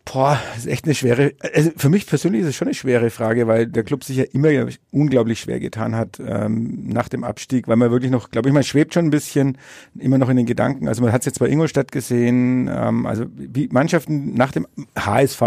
Boah, 0.05 0.39
das 0.55 0.65
ist 0.65 0.71
echt 0.71 0.85
eine 0.85 0.95
schwere, 0.95 1.33
also 1.55 1.71
für 1.77 1.89
mich 1.89 2.07
persönlich 2.07 2.43
ist 2.43 2.49
es 2.49 2.57
schon 2.57 2.69
eine 2.69 2.75
schwere 2.75 3.09
Frage, 3.09 3.47
weil 3.47 3.67
der 3.67 3.85
Club 3.85 4.05
sich 4.05 4.19
ja 4.19 4.25
immer 4.33 4.51
unglaublich 4.91 5.41
schwer 5.41 5.61
getan 5.61 5.97
hat 5.97 6.21
ähm, 6.25 6.89
nach 6.89 7.09
dem 7.09 7.25
Abstieg, 7.25 7.69
weil 7.69 7.77
man 7.77 7.91
wirklich 7.91 8.11
noch, 8.11 8.31
glaube 8.31 8.49
ich, 8.49 8.53
man 8.53 8.65
schwebt 8.65 8.93
schon 8.93 9.07
ein 9.07 9.11
bisschen 9.11 9.57
immer 9.99 10.19
noch 10.19 10.29
in 10.29 10.37
den 10.37 10.45
Gedanken. 10.45 10.89
Also 10.89 11.03
man 11.03 11.11
hat 11.11 11.23
es 11.23 11.27
jetzt 11.27 11.39
bei 11.39 11.49
Ingolstadt 11.49 11.91
gesehen, 11.91 12.69
ähm, 12.71 13.07
also 13.07 13.25
wie 13.35 13.69
Mannschaften 13.69 14.35
nach 14.35 14.53
dem 14.53 14.67
HSV, 14.99 15.41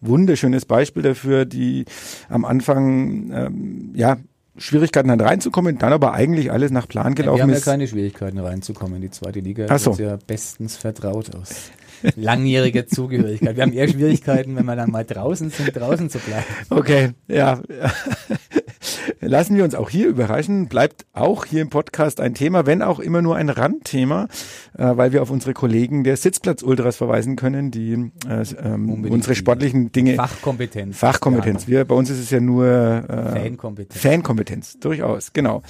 wunderschönes 0.00 0.64
Beispiel 0.64 1.04
dafür, 1.04 1.44
die 1.44 1.84
am 2.28 2.44
Anfang 2.44 3.30
ähm, 3.32 3.92
ja 3.94 4.16
Schwierigkeiten 4.56 5.08
dann 5.08 5.20
reinzukommen, 5.20 5.78
dann 5.78 5.92
aber 5.92 6.12
eigentlich 6.12 6.50
alles 6.50 6.72
nach 6.72 6.88
Plan 6.88 7.14
gelaufen 7.14 7.38
ist. 7.42 7.46
Wir 7.46 7.54
haben 7.54 7.60
ja 7.60 7.64
keine 7.64 7.86
Schwierigkeiten 7.86 8.38
reinzukommen. 8.40 9.00
Die 9.00 9.10
zweite 9.10 9.38
Liga 9.38 9.66
Ach 9.68 9.78
so. 9.78 9.92
ist 9.92 10.00
ja 10.00 10.18
bestens 10.26 10.76
vertraut 10.76 11.34
aus 11.34 11.70
langjährige 12.16 12.86
Zugehörigkeit. 12.86 13.56
Wir 13.56 13.62
haben 13.62 13.72
eher 13.72 13.88
Schwierigkeiten, 13.88 14.56
wenn 14.56 14.64
wir 14.64 14.76
dann 14.76 14.90
mal 14.90 15.04
draußen 15.04 15.50
sind, 15.50 15.74
draußen 15.74 16.10
zu 16.10 16.18
bleiben. 16.18 16.44
Okay, 16.68 17.10
ja. 17.28 17.60
Lassen 19.20 19.56
wir 19.56 19.64
uns 19.64 19.74
auch 19.74 19.90
hier 19.90 20.08
überraschen. 20.08 20.68
Bleibt 20.68 21.04
auch 21.12 21.44
hier 21.44 21.60
im 21.60 21.68
Podcast 21.68 22.20
ein 22.20 22.34
Thema, 22.34 22.64
wenn 22.66 22.82
auch 22.82 23.00
immer 23.00 23.20
nur 23.20 23.36
ein 23.36 23.50
Randthema, 23.50 24.28
äh, 24.76 24.96
weil 24.96 25.12
wir 25.12 25.22
auf 25.22 25.30
unsere 25.30 25.52
Kollegen 25.52 26.04
der 26.04 26.16
Sitzplatz-Ultras 26.16 26.96
verweisen 26.96 27.36
können, 27.36 27.70
die 27.70 28.10
äh, 28.28 28.44
ähm, 28.62 29.04
unsere 29.04 29.34
sportlichen 29.34 29.92
Dinge. 29.92 30.14
Fachkompetenz. 30.14 30.96
Fachkompetenz. 30.96 31.68
Wir, 31.68 31.84
bei 31.84 31.94
uns 31.94 32.08
ist 32.08 32.18
es 32.18 32.30
ja 32.30 32.40
nur 32.40 32.66
äh, 32.66 33.40
Fankompetenz. 33.40 34.00
Fankompetenz, 34.00 34.78
durchaus, 34.80 35.32
genau. 35.32 35.62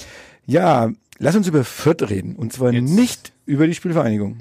Ja, 0.47 0.91
lass 1.19 1.35
uns 1.35 1.49
über 1.49 1.65
Fürth 1.65 2.09
reden. 2.09 2.37
Und 2.37 2.53
zwar 2.53 2.73
Jetzt. 2.73 2.91
nicht 2.91 3.33
über 3.47 3.67
die 3.67 3.75
Spielvereinigung 3.75 4.39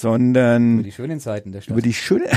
sondern 0.00 0.74
über 0.74 0.82
die 0.82 0.92
schönen 0.92 1.20
Zeiten 1.20 1.52
der 1.52 1.60
Stadt. 1.60 1.72
Über 1.72 1.82
die 1.82 1.94
schöne 1.94 2.26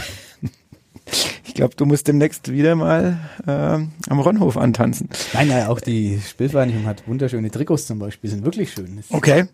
glaube, 1.59 1.75
du 1.75 1.85
musst 1.85 2.07
demnächst 2.07 2.49
wieder 2.53 2.75
mal 2.75 3.19
äh, 3.45 3.51
am 3.51 4.19
Ronhof 4.19 4.55
antanzen. 4.55 5.09
Nein, 5.33 5.49
nein, 5.49 5.67
auch 5.67 5.81
die 5.81 6.17
Spielvereinigung 6.25 6.85
hat 6.85 7.05
wunderschöne 7.05 7.51
Trikots 7.51 7.85
zum 7.85 7.99
Beispiel, 7.99 8.29
sind 8.29 8.45
wirklich 8.45 8.71
schön. 8.71 8.95
Das 8.95 9.11
Okay. 9.11 9.45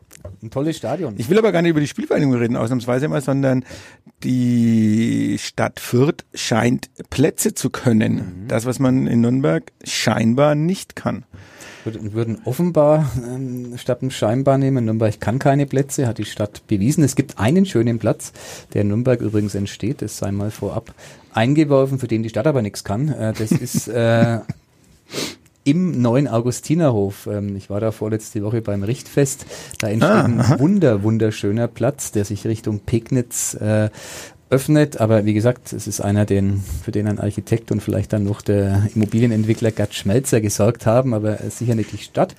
Ein 0.43 0.51
tolles 0.51 0.77
Stadion. 0.77 1.15
Ich 1.17 1.29
will 1.29 1.39
aber 1.39 1.51
gar 1.51 1.63
nicht 1.63 1.71
über 1.71 1.79
die 1.79 1.87
Spielvereinigung 1.87 2.35
reden, 2.35 2.57
ausnahmsweise 2.57 3.07
mal, 3.07 3.21
sondern 3.21 3.65
die 4.23 5.37
Stadt 5.39 5.79
Fürth 5.79 6.25
scheint 6.35 6.91
Plätze 7.09 7.55
zu 7.55 7.71
können. 7.71 8.45
Das, 8.47 8.67
was 8.67 8.77
man 8.77 9.07
in 9.07 9.21
Nürnberg 9.21 9.71
scheinbar 9.83 10.53
nicht 10.53 10.95
kann. 10.95 11.25
Würden, 11.85 12.13
würden 12.13 12.37
offenbar 12.45 13.11
ähm, 13.23 13.77
statt 13.77 14.01
dem 14.01 14.09
scheinbar 14.09 14.57
nehmen. 14.57 14.85
Nürnberg 14.85 15.21
kann 15.21 15.37
keine 15.37 15.67
Plätze, 15.67 16.07
hat 16.07 16.17
die 16.17 16.25
Stadt 16.25 16.65
bewiesen. 16.65 17.03
Es 17.03 17.15
gibt 17.15 17.37
einen 17.37 17.65
schönen 17.65 17.99
Platz, 17.99 18.33
der 18.73 18.81
in 18.81 18.87
Nürnberg 18.87 19.21
übrigens 19.21 19.53
entsteht, 19.53 20.01
das 20.01 20.17
sei 20.17 20.31
mal 20.31 20.49
vorab 20.49 20.93
eingeworfen, 21.31 21.99
für 21.99 22.07
den 22.07 22.23
die 22.23 22.29
Stadt 22.29 22.47
aber 22.47 22.63
nichts 22.63 22.83
kann. 22.83 23.09
Äh, 23.09 23.33
das 23.33 23.51
ist 23.51 23.87
äh, 23.87 24.39
im 25.63 26.01
neuen 26.01 26.27
Augustinerhof. 26.27 27.27
Ähm, 27.27 27.55
ich 27.55 27.69
war 27.69 27.79
da 27.79 27.91
vorletzte 27.91 28.41
Woche 28.43 28.61
beim 28.61 28.83
Richtfest. 28.83 29.45
Da 29.79 29.87
entsteht 29.87 30.11
Ah, 30.11 30.23
ein 30.23 30.59
wunder, 30.59 31.03
wunderschöner 31.03 31.67
Platz, 31.67 32.11
der 32.11 32.25
sich 32.25 32.45
Richtung 32.45 32.79
Pegnitz 32.79 33.55
äh, 33.55 33.89
öffnet. 34.49 34.99
Aber 34.99 35.25
wie 35.25 35.33
gesagt, 35.33 35.73
es 35.73 35.87
ist 35.87 36.01
einer, 36.01 36.25
den, 36.25 36.63
für 36.83 36.91
den 36.91 37.07
ein 37.07 37.19
Architekt 37.19 37.71
und 37.71 37.81
vielleicht 37.81 38.13
dann 38.13 38.23
noch 38.23 38.41
der 38.41 38.87
Immobilienentwickler 38.95 39.71
Gerd 39.71 39.93
Schmelzer 39.93 40.41
gesorgt 40.41 40.85
haben, 40.85 41.13
aber 41.13 41.37
sicher 41.49 41.75
nicht 41.75 41.91
die 41.91 41.97
Stadt. 41.97 42.35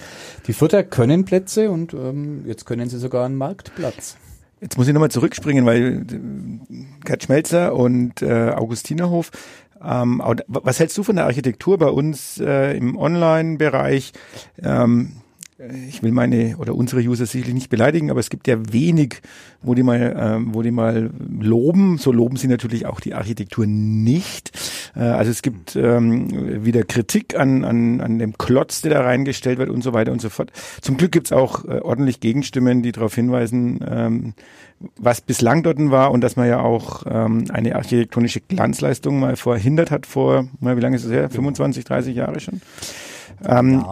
Die 0.47 0.53
Futter 0.53 0.83
können 0.83 1.25
Plätze 1.25 1.71
und 1.71 1.95
ähm, 1.95 2.45
jetzt 2.47 2.65
können 2.65 2.89
sie 2.89 2.99
sogar 2.99 3.27
einen 3.27 3.37
Marktplatz. 3.37 4.17
Jetzt 4.61 4.79
muss 4.79 4.89
ich 4.89 4.95
nochmal 4.95 5.11
zurückspringen, 5.11 5.67
weil 5.67 6.03
äh, 6.03 7.05
Gerd 7.05 7.25
Schmelzer 7.25 7.75
und 7.75 8.23
äh, 8.23 8.51
Augustinerhof, 8.51 9.31
ähm, 9.85 10.23
was 10.49 10.81
hältst 10.81 10.97
du 10.97 11.03
von 11.03 11.17
der 11.17 11.27
Architektur 11.27 11.79
bei 11.79 11.89
uns 11.89 12.41
äh, 12.41 12.77
im 12.77 12.97
Online-Bereich? 12.97 14.13
Ähm, 14.63 15.13
ich 15.89 16.03
will 16.03 16.13
meine 16.13 16.59
oder 16.59 16.75
unsere 16.75 17.01
User 17.01 17.25
sicherlich 17.25 17.55
nicht 17.55 17.71
beleidigen, 17.71 18.11
aber 18.11 18.21
es 18.21 18.29
gibt 18.29 18.47
ja 18.47 18.59
wenig, 18.73 19.23
wo 19.63 19.75
die 19.75 19.83
mal, 19.83 20.15
ähm, 20.19 20.55
wo 20.55 20.61
die 20.61 20.71
mal 20.71 21.11
loben. 21.41 21.97
So 21.97 22.13
loben 22.13 22.37
sie 22.37 22.47
natürlich 22.47 22.85
auch 22.85 23.01
die 23.01 23.15
Architektur 23.15 23.67
nicht. 23.67 24.53
Äh, 24.95 25.01
also 25.01 25.31
es 25.31 25.41
gibt 25.41 25.75
ähm, 25.75 26.65
wieder 26.65 26.83
Kritik 26.83 27.39
an, 27.39 27.65
an, 27.65 28.03
an 28.03 28.19
dem 28.19 28.37
Klotz, 28.37 28.83
der 28.83 28.93
da 28.93 29.01
reingestellt 29.01 29.59
wird 29.59 29.71
und 29.71 29.81
so 29.83 29.95
weiter 29.95 30.13
und 30.13 30.21
so 30.21 30.29
fort. 30.29 30.53
Zum 30.83 30.99
Glück 30.99 31.13
gibt's 31.13 31.33
auch 31.33 31.65
äh, 31.65 31.81
ordentlich 31.81 32.21
Gegenstimmen, 32.21 32.83
die 32.83 32.93
darauf 32.93 33.15
hinweisen, 33.15 33.81
ähm, 33.89 34.35
was 34.99 35.23
bislang 35.23 35.63
dort 35.63 35.79
war 35.79 36.11
und 36.11 36.21
dass 36.21 36.37
man 36.37 36.49
ja 36.49 36.61
auch 36.61 37.05
ähm, 37.09 37.47
eine 37.51 37.77
architektonische 37.77 38.41
Glanzleistung 38.41 39.21
mal 39.21 39.37
verhindert 39.37 39.91
hat 39.91 40.05
vor, 40.05 40.49
mal, 40.61 40.77
wie 40.77 40.83
lange 40.83 40.97
ist 40.97 41.05
es 41.05 41.13
her? 41.13 41.31
25, 41.31 41.85
30 41.85 42.15
Jahre 42.15 42.41
schon. 42.41 42.61
Ähm, 43.45 43.85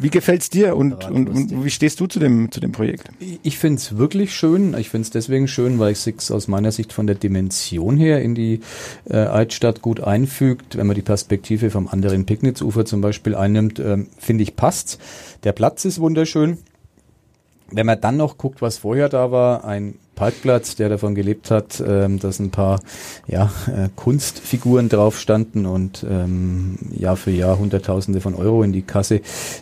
wie 0.00 0.10
gefällt's 0.10 0.50
dir 0.50 0.76
und, 0.76 1.04
und, 1.08 1.28
und 1.28 1.64
wie 1.64 1.70
stehst 1.70 2.00
du 2.00 2.06
zu 2.06 2.18
dem, 2.18 2.50
zu 2.50 2.60
dem 2.60 2.72
Projekt? 2.72 3.08
Ich 3.42 3.58
finde 3.58 3.78
es 3.78 3.96
wirklich 3.96 4.34
schön. 4.34 4.76
Ich 4.78 4.90
finde 4.90 5.04
es 5.04 5.10
deswegen 5.10 5.48
schön, 5.48 5.78
weil 5.78 5.92
es 5.92 6.04
sich 6.04 6.16
aus 6.30 6.48
meiner 6.48 6.72
Sicht 6.72 6.92
von 6.92 7.06
der 7.06 7.16
Dimension 7.16 7.96
her 7.96 8.20
in 8.20 8.34
die 8.34 8.60
äh, 9.08 9.16
Altstadt 9.16 9.82
gut 9.82 10.00
einfügt. 10.00 10.76
Wenn 10.76 10.86
man 10.86 10.96
die 10.96 11.02
Perspektive 11.02 11.70
vom 11.70 11.88
anderen 11.88 12.26
Pignitzufer 12.26 12.84
zum 12.84 13.00
Beispiel 13.00 13.34
einnimmt, 13.34 13.78
ähm, 13.78 14.08
finde 14.18 14.42
ich 14.42 14.56
passt's. 14.56 14.98
Der 15.44 15.52
Platz 15.52 15.84
ist 15.84 16.00
wunderschön. 16.00 16.58
Wenn 17.70 17.86
man 17.86 18.00
dann 18.00 18.16
noch 18.16 18.38
guckt, 18.38 18.62
was 18.62 18.78
vorher 18.78 19.08
da 19.08 19.30
war, 19.30 19.64
ein 19.64 19.98
Parkplatz, 20.14 20.76
der 20.76 20.88
davon 20.88 21.14
gelebt 21.14 21.50
hat, 21.50 21.82
ähm, 21.84 22.18
dass 22.18 22.38
ein 22.38 22.50
paar 22.50 22.80
ja, 23.26 23.50
äh, 23.66 23.88
Kunstfiguren 23.96 24.88
drauf 24.88 25.18
standen 25.18 25.66
und 25.66 26.06
ähm, 26.08 26.78
Jahr 26.92 27.16
für 27.16 27.30
Jahr 27.30 27.58
Hunderttausende 27.58 28.20
von 28.20 28.34
Euro 28.34 28.62
in 28.62 28.72
die 28.72 28.82
Kasse 28.82 29.20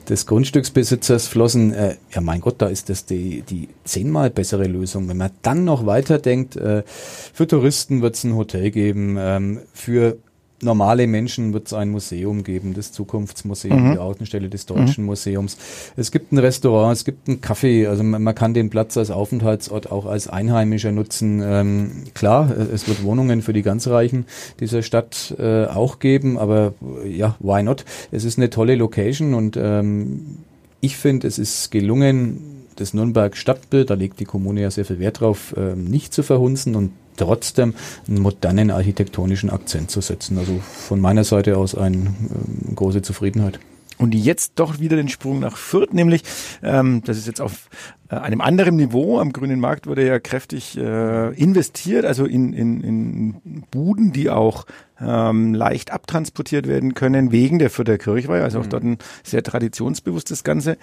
des 0.09 0.27
Grundstücksbesitzers 0.27 1.27
flossen. 1.27 1.73
Äh, 1.73 1.97
ja, 2.13 2.21
mein 2.21 2.41
Gott, 2.41 2.57
da 2.59 2.67
ist 2.67 2.89
das 2.89 3.07
die, 3.07 3.43
die 3.43 3.69
zehnmal 3.85 4.31
bessere 4.31 4.67
Lösung. 4.67 5.09
Wenn 5.09 5.17
man 5.17 5.31
dann 5.43 5.65
noch 5.65 5.87
weiterdenkt, 5.87 6.57
äh, 6.57 6.83
für 6.87 7.47
Touristen 7.47 8.03
wird 8.03 8.17
es 8.17 8.25
ein 8.25 8.37
Hotel 8.37 8.71
geben, 8.71 9.17
ähm, 9.19 9.61
für 9.73 10.19
normale 10.63 11.07
Menschen 11.07 11.53
wird 11.53 11.67
es 11.67 11.73
ein 11.73 11.91
Museum 11.91 12.45
geben, 12.45 12.75
das 12.75 12.93
Zukunftsmuseum, 12.93 13.89
Mhm. 13.89 13.93
die 13.93 13.99
Außenstelle 13.99 14.49
des 14.49 14.67
Deutschen 14.67 15.05
Museums. 15.05 15.57
Es 15.97 16.11
gibt 16.11 16.33
ein 16.33 16.39
Restaurant, 16.39 16.97
es 16.97 17.05
gibt 17.05 17.29
einen 17.29 17.41
Café, 17.41 17.89
also 17.89 18.03
man, 18.03 18.23
man 18.23 18.35
kann 18.35 18.55
den 18.55 18.71
Platz 18.71 18.97
als 18.97 19.11
Aufenthaltsort 19.11 19.91
auch 19.91 20.07
als 20.07 20.29
Einheimischer 20.29 20.93
nutzen. 20.93 21.43
Ähm, 21.45 21.91
klar, 22.15 22.51
äh, 22.51 22.63
es 22.75 22.89
wird 22.89 23.03
Wohnungen 23.03 23.43
für 23.43 23.53
die 23.53 23.63
ganz 23.63 23.87
Reichen 23.89 24.27
dieser 24.61 24.83
Stadt 24.83 25.35
äh, 25.39 25.67
auch 25.67 25.99
geben, 25.99 26.39
aber 26.39 26.75
äh, 27.05 27.09
ja, 27.09 27.37
why 27.41 27.63
not? 27.63 27.85
Es 28.11 28.25
ist 28.25 28.39
eine 28.39 28.51
tolle 28.51 28.75
Location 28.77 29.35
und 29.35 29.57
ähm, 29.57 30.39
ich 30.81 30.97
finde, 30.97 31.29
es 31.29 31.39
ist 31.39 31.71
gelungen, 31.71 32.67
das 32.77 32.95
Nürnberg 32.95 33.37
Stadtbild, 33.37 33.91
da 33.91 33.95
legt 33.95 34.19
die 34.19 34.25
Kommune 34.25 34.63
ja 34.63 34.71
sehr 34.71 34.85
viel 34.85 34.99
Wert 34.99 35.21
drauf, 35.21 35.55
ähm, 35.57 35.85
nicht 35.85 36.15
zu 36.15 36.23
verhunzen 36.23 36.75
und 36.75 36.91
trotzdem 37.17 37.75
einen 38.09 38.21
modernen 38.21 38.71
architektonischen 38.71 39.51
Akzent 39.51 39.91
zu 39.91 40.01
setzen. 40.01 40.39
Also 40.39 40.59
von 40.61 41.01
meiner 41.01 41.25
Seite 41.25 41.57
aus 41.57 41.75
eine 41.75 41.97
ähm, 41.97 42.75
große 42.75 43.03
Zufriedenheit. 43.03 43.59
Und 43.99 44.17
jetzt 44.17 44.55
doch 44.57 44.81
wieder 44.81 44.97
den 44.97 45.09
Sprung 45.09 45.39
nach 45.39 45.57
Fürth, 45.57 45.93
nämlich, 45.93 46.23
ähm, 46.63 47.03
das 47.05 47.19
ist 47.19 47.29
jetzt 47.29 47.41
auf 47.41 47.69
äh, 48.09 48.17
einem 48.17 48.41
anderen 48.41 48.75
Niveau. 48.75 49.21
Am 49.21 49.33
grünen 49.33 49.61
Markt 49.61 49.87
wurde 49.87 50.05
ja 50.05 50.19
kräftig 50.19 50.77
äh, 50.77 51.33
investiert, 51.35 52.05
also 52.05 52.25
in, 52.25 52.53
in, 52.53 52.81
in 52.83 53.65
Buden, 53.71 54.13
die 54.13 54.29
auch 54.29 54.65
ähm, 55.01 55.55
leicht 55.55 55.93
abtransportiert 55.93 56.67
werden 56.67 56.95
können, 56.95 57.31
wegen 57.31 57.61
der 57.61 57.71
Fürther 57.71 57.97
Kirchweih, 57.97 58.43
also 58.43 58.61
auch 58.61 58.67
dort 58.67 58.83
ein 58.83 58.99
sehr 59.23 59.45
traditionsbewusstes 59.45 60.43
Ganze. 60.43 60.79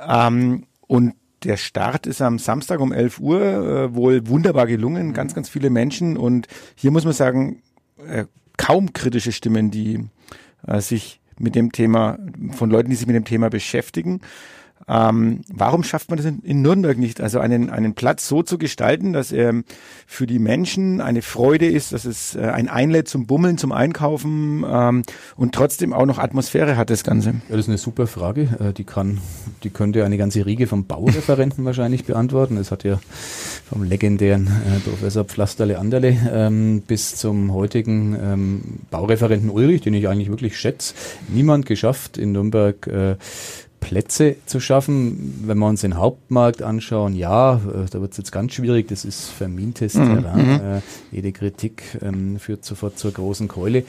Ähm, 0.00 0.64
und 0.86 1.14
der 1.44 1.56
Start 1.56 2.06
ist 2.06 2.22
am 2.22 2.38
Samstag 2.38 2.80
um 2.80 2.92
11 2.92 3.20
Uhr 3.20 3.40
äh, 3.40 3.94
wohl 3.94 4.26
wunderbar 4.26 4.66
gelungen, 4.66 5.12
ganz, 5.12 5.34
ganz 5.34 5.48
viele 5.48 5.70
Menschen. 5.70 6.16
Und 6.16 6.48
hier 6.74 6.90
muss 6.90 7.04
man 7.04 7.12
sagen, 7.12 7.62
äh, 8.08 8.24
kaum 8.56 8.92
kritische 8.92 9.32
Stimmen, 9.32 9.70
die 9.70 10.04
äh, 10.66 10.80
sich 10.80 11.20
mit 11.38 11.54
dem 11.54 11.72
Thema, 11.72 12.18
von 12.52 12.70
Leuten, 12.70 12.90
die 12.90 12.96
sich 12.96 13.06
mit 13.06 13.16
dem 13.16 13.24
Thema 13.24 13.50
beschäftigen. 13.50 14.20
Ähm, 14.86 15.40
warum 15.50 15.82
schafft 15.82 16.10
man 16.10 16.18
das 16.18 16.26
in, 16.26 16.40
in 16.40 16.60
Nürnberg 16.60 16.98
nicht? 16.98 17.20
Also 17.20 17.38
einen, 17.38 17.70
einen 17.70 17.94
Platz 17.94 18.28
so 18.28 18.42
zu 18.42 18.58
gestalten, 18.58 19.14
dass 19.14 19.32
er 19.32 19.62
für 20.06 20.26
die 20.26 20.38
Menschen 20.38 21.00
eine 21.00 21.22
Freude 21.22 21.66
ist, 21.66 21.92
dass 21.92 22.04
es 22.04 22.34
äh, 22.34 22.40
ein 22.42 22.68
einlädt 22.68 23.08
zum 23.08 23.26
Bummeln, 23.26 23.56
zum 23.56 23.72
Einkaufen 23.72 24.62
ähm, 24.68 25.02
und 25.36 25.54
trotzdem 25.54 25.94
auch 25.94 26.04
noch 26.04 26.18
Atmosphäre 26.18 26.76
hat, 26.76 26.90
das 26.90 27.02
Ganze. 27.02 27.30
Ja, 27.30 27.34
das 27.48 27.60
ist 27.60 27.68
eine 27.68 27.78
super 27.78 28.06
Frage. 28.06 28.42
Äh, 28.60 28.72
Die 28.74 28.84
kann, 28.84 29.20
die 29.62 29.70
könnte 29.70 30.04
eine 30.04 30.18
ganze 30.18 30.44
Riege 30.44 30.66
von 30.66 30.84
Baureferenten 30.86 31.64
wahrscheinlich 31.64 32.04
beantworten. 32.04 32.58
Es 32.58 32.70
hat 32.70 32.84
ja 32.84 33.00
vom 33.68 33.84
legendären 33.84 34.48
äh, 34.48 34.80
Professor 34.80 35.24
Pflasterle 35.24 35.78
Anderle 35.78 36.16
ähm, 36.30 36.82
bis 36.86 37.16
zum 37.16 37.54
heutigen 37.54 38.16
ähm, 38.20 38.60
Baureferenten 38.90 39.48
Ulrich, 39.48 39.80
den 39.80 39.94
ich 39.94 40.08
eigentlich 40.08 40.28
wirklich 40.28 40.58
schätze, 40.58 40.94
niemand 41.28 41.64
geschafft, 41.64 42.18
in 42.18 42.32
Nürnberg 42.32 42.86
äh, 42.86 43.16
Plätze 43.84 44.36
zu 44.46 44.60
schaffen. 44.60 45.42
Wenn 45.46 45.58
wir 45.58 45.68
uns 45.68 45.82
den 45.82 45.98
Hauptmarkt 45.98 46.62
anschauen, 46.62 47.14
ja, 47.14 47.56
äh, 47.56 47.90
da 47.90 48.00
wird 48.00 48.12
es 48.12 48.18
jetzt 48.18 48.32
ganz 48.32 48.54
schwierig. 48.54 48.88
Das 48.88 49.04
ist 49.04 49.28
vermintes 49.28 49.92
Terrain. 49.92 50.60
Äh, 50.60 50.80
jede 51.12 51.32
Kritik 51.32 51.82
ähm, 52.00 52.38
führt 52.38 52.64
sofort 52.64 52.98
zur 52.98 53.12
großen 53.12 53.46
Keule. 53.46 53.84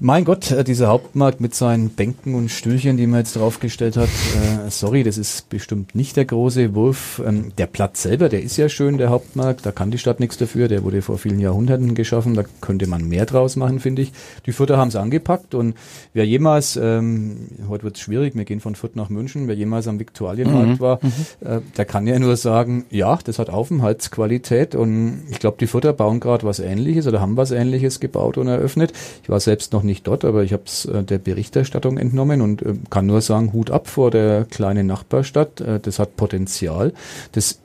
Mein 0.00 0.24
Gott, 0.24 0.50
äh, 0.50 0.64
dieser 0.64 0.88
Hauptmarkt 0.88 1.40
mit 1.40 1.54
seinen 1.54 1.88
Bänken 1.88 2.34
und 2.34 2.50
Stühlchen, 2.50 2.96
die 2.96 3.06
man 3.06 3.20
jetzt 3.20 3.36
draufgestellt 3.36 3.96
hat, 3.96 4.08
äh, 4.08 4.68
sorry, 4.68 5.04
das 5.04 5.18
ist 5.18 5.48
bestimmt 5.50 5.94
nicht 5.94 6.16
der 6.16 6.24
große 6.24 6.74
Wurf. 6.74 7.22
Ähm, 7.24 7.52
der 7.58 7.68
Platz 7.68 8.02
selber, 8.02 8.28
der 8.28 8.42
ist 8.42 8.56
ja 8.56 8.68
schön, 8.68 8.98
der 8.98 9.10
Hauptmarkt, 9.10 9.64
da 9.64 9.70
kann 9.70 9.92
die 9.92 9.98
Stadt 9.98 10.18
nichts 10.18 10.36
dafür, 10.36 10.66
der 10.66 10.82
wurde 10.82 11.00
vor 11.00 11.16
vielen 11.18 11.38
Jahrhunderten 11.38 11.94
geschaffen, 11.94 12.34
da 12.34 12.42
könnte 12.60 12.88
man 12.88 13.08
mehr 13.08 13.24
draus 13.24 13.54
machen, 13.54 13.78
finde 13.78 14.02
ich. 14.02 14.12
Die 14.46 14.52
Fürther 14.52 14.78
haben 14.78 14.88
es 14.88 14.96
angepackt 14.96 15.54
und 15.54 15.76
wer 16.12 16.26
jemals, 16.26 16.76
ähm, 16.76 17.46
heute 17.68 17.84
wird 17.84 17.94
es 17.94 18.02
schwierig, 18.02 18.34
wir 18.34 18.44
gehen 18.44 18.58
von 18.58 18.74
Fürth 18.74 18.96
nach 18.96 19.10
München, 19.10 19.46
wer 19.46 19.54
jemals 19.54 19.86
am 19.86 20.00
Viktualienmarkt 20.00 20.80
war, 20.80 20.98
äh, 21.40 21.60
der 21.76 21.84
kann 21.84 22.08
ja 22.08 22.18
nur 22.18 22.36
sagen, 22.36 22.84
ja, 22.90 23.16
das 23.22 23.38
hat 23.38 23.48
Aufenthaltsqualität 23.48 24.74
und 24.74 25.22
ich 25.30 25.38
glaube, 25.38 25.58
die 25.60 25.68
Fürther 25.68 25.92
bauen 25.92 26.18
gerade 26.18 26.44
was 26.44 26.58
Ähnliches 26.58 27.06
oder 27.06 27.20
haben 27.20 27.36
was 27.36 27.52
Ähnliches 27.52 28.00
gebaut 28.00 28.38
und 28.38 28.48
eröffnet. 28.48 28.92
Ich 29.22 29.28
war 29.28 29.38
selbst 29.38 29.72
noch 29.72 29.83
nicht 29.84 30.06
dort, 30.06 30.24
aber 30.24 30.42
ich 30.42 30.52
habe 30.52 30.64
es 30.66 30.86
äh, 30.86 31.02
der 31.02 31.18
Berichterstattung 31.18 31.98
entnommen 31.98 32.40
und 32.40 32.62
äh, 32.62 32.74
kann 32.90 33.06
nur 33.06 33.20
sagen, 33.20 33.52
Hut 33.52 33.70
ab 33.70 33.88
vor 33.88 34.10
der 34.10 34.44
kleinen 34.44 34.86
Nachbarstadt. 34.86 35.60
Äh, 35.60 35.80
das 35.80 35.98
hat 35.98 36.16
Potenzial. 36.16 36.92
Das 37.32 37.60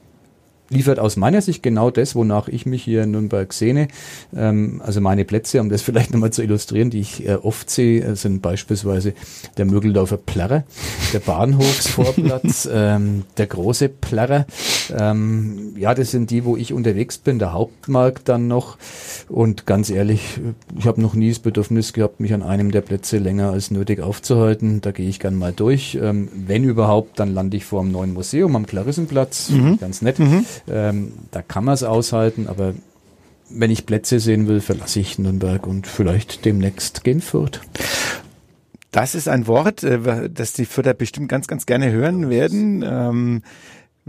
liefert 0.69 0.99
aus 0.99 1.17
meiner 1.17 1.41
Sicht 1.41 1.63
genau 1.63 1.89
das, 1.89 2.15
wonach 2.15 2.47
ich 2.47 2.65
mich 2.65 2.84
hier 2.84 3.03
in 3.03 3.12
Nürnberg 3.12 3.51
sehne. 3.53 3.88
Ähm, 4.36 4.82
also 4.86 5.01
meine 5.01 5.25
Plätze, 5.25 5.62
um 5.62 5.69
das 5.69 5.82
vielleicht 5.89 6.12
nochmal 6.12 6.32
zu 6.32 6.43
illustrieren, 6.43 6.89
die 6.89 6.99
ich 6.99 7.27
äh, 7.27 7.36
oft 7.36 7.69
sehe, 7.69 8.03
äh, 8.03 8.15
sind 8.15 8.41
beispielsweise 8.41 9.13
der 9.58 9.65
Mögeldorfer 9.65 10.17
Plärrer, 10.17 10.63
der 11.13 11.19
Bahnhofsvorplatz, 11.19 12.69
ähm, 12.73 13.23
der 13.38 13.47
große 13.47 13.89
Plärrer. 13.89 14.45
Ähm, 14.97 15.73
ja, 15.77 15.93
das 15.93 16.12
sind 16.12 16.29
die, 16.29 16.45
wo 16.45 16.55
ich 16.55 16.73
unterwegs 16.73 17.17
bin, 17.17 17.39
der 17.39 17.53
Hauptmarkt 17.53 18.29
dann 18.29 18.47
noch. 18.47 18.77
Und 19.27 19.65
ganz 19.65 19.89
ehrlich, 19.89 20.39
ich 20.77 20.88
habe 20.88 21.01
noch 21.01 21.13
nie 21.13 21.29
das 21.29 21.39
Bedürfnis 21.39 21.93
gehabt, 21.93 22.19
mich 22.19 22.34
an 22.34 22.43
einem 22.43 22.71
der 22.71 22.82
Plätze 22.82 23.17
länger 23.17 23.51
als 23.51 23.71
nötig 23.71 24.01
aufzuhalten. 24.01 24.82
Da 24.82 24.91
gehe 24.91 25.08
ich 25.08 25.19
gern 25.19 25.36
mal 25.36 25.53
durch. 25.53 25.97
Ähm, 26.01 26.29
wenn 26.34 26.63
überhaupt, 26.63 27.19
dann 27.19 27.34
lande 27.34 27.58
ich 27.58 27.65
vor 27.65 27.82
dem 27.82 27.91
neuen 27.91 28.13
Museum 28.13 28.55
am 28.55 28.65
Klarissenplatz. 28.65 29.49
Mhm. 29.49 29.79
Ganz 29.79 30.01
nett. 30.01 30.19
Mhm. 30.19 30.45
Ähm, 30.67 31.13
da 31.32 31.41
kann 31.41 31.65
man 31.65 31.74
es 31.74 31.84
aushalten, 31.84 32.48
aber 32.48 32.74
wenn 33.50 33.72
ich 33.72 33.86
Plätze 33.86 34.19
sehen 34.19 34.48
will, 34.48 34.62
verlasse 34.62 35.00
ich 35.00 35.19
Nürnberg 35.19 35.65
und 35.65 35.88
vielleicht 35.88 36.45
demnächst 36.45 37.04
gehen 37.04 37.22
Fürth. 37.22 37.62
Das 38.91 39.15
ist 39.15 39.28
ein 39.28 39.48
Wort, 39.48 39.84
äh, 39.84 40.30
das 40.30 40.54
die 40.54 40.65
Fürther 40.65 40.93
bestimmt 40.93 41.30
ganz, 41.30 41.48
ganz 41.48 41.65
gerne 41.65 41.91
hören 41.91 42.30
werden. 42.30 42.84
Ähm, 42.86 43.41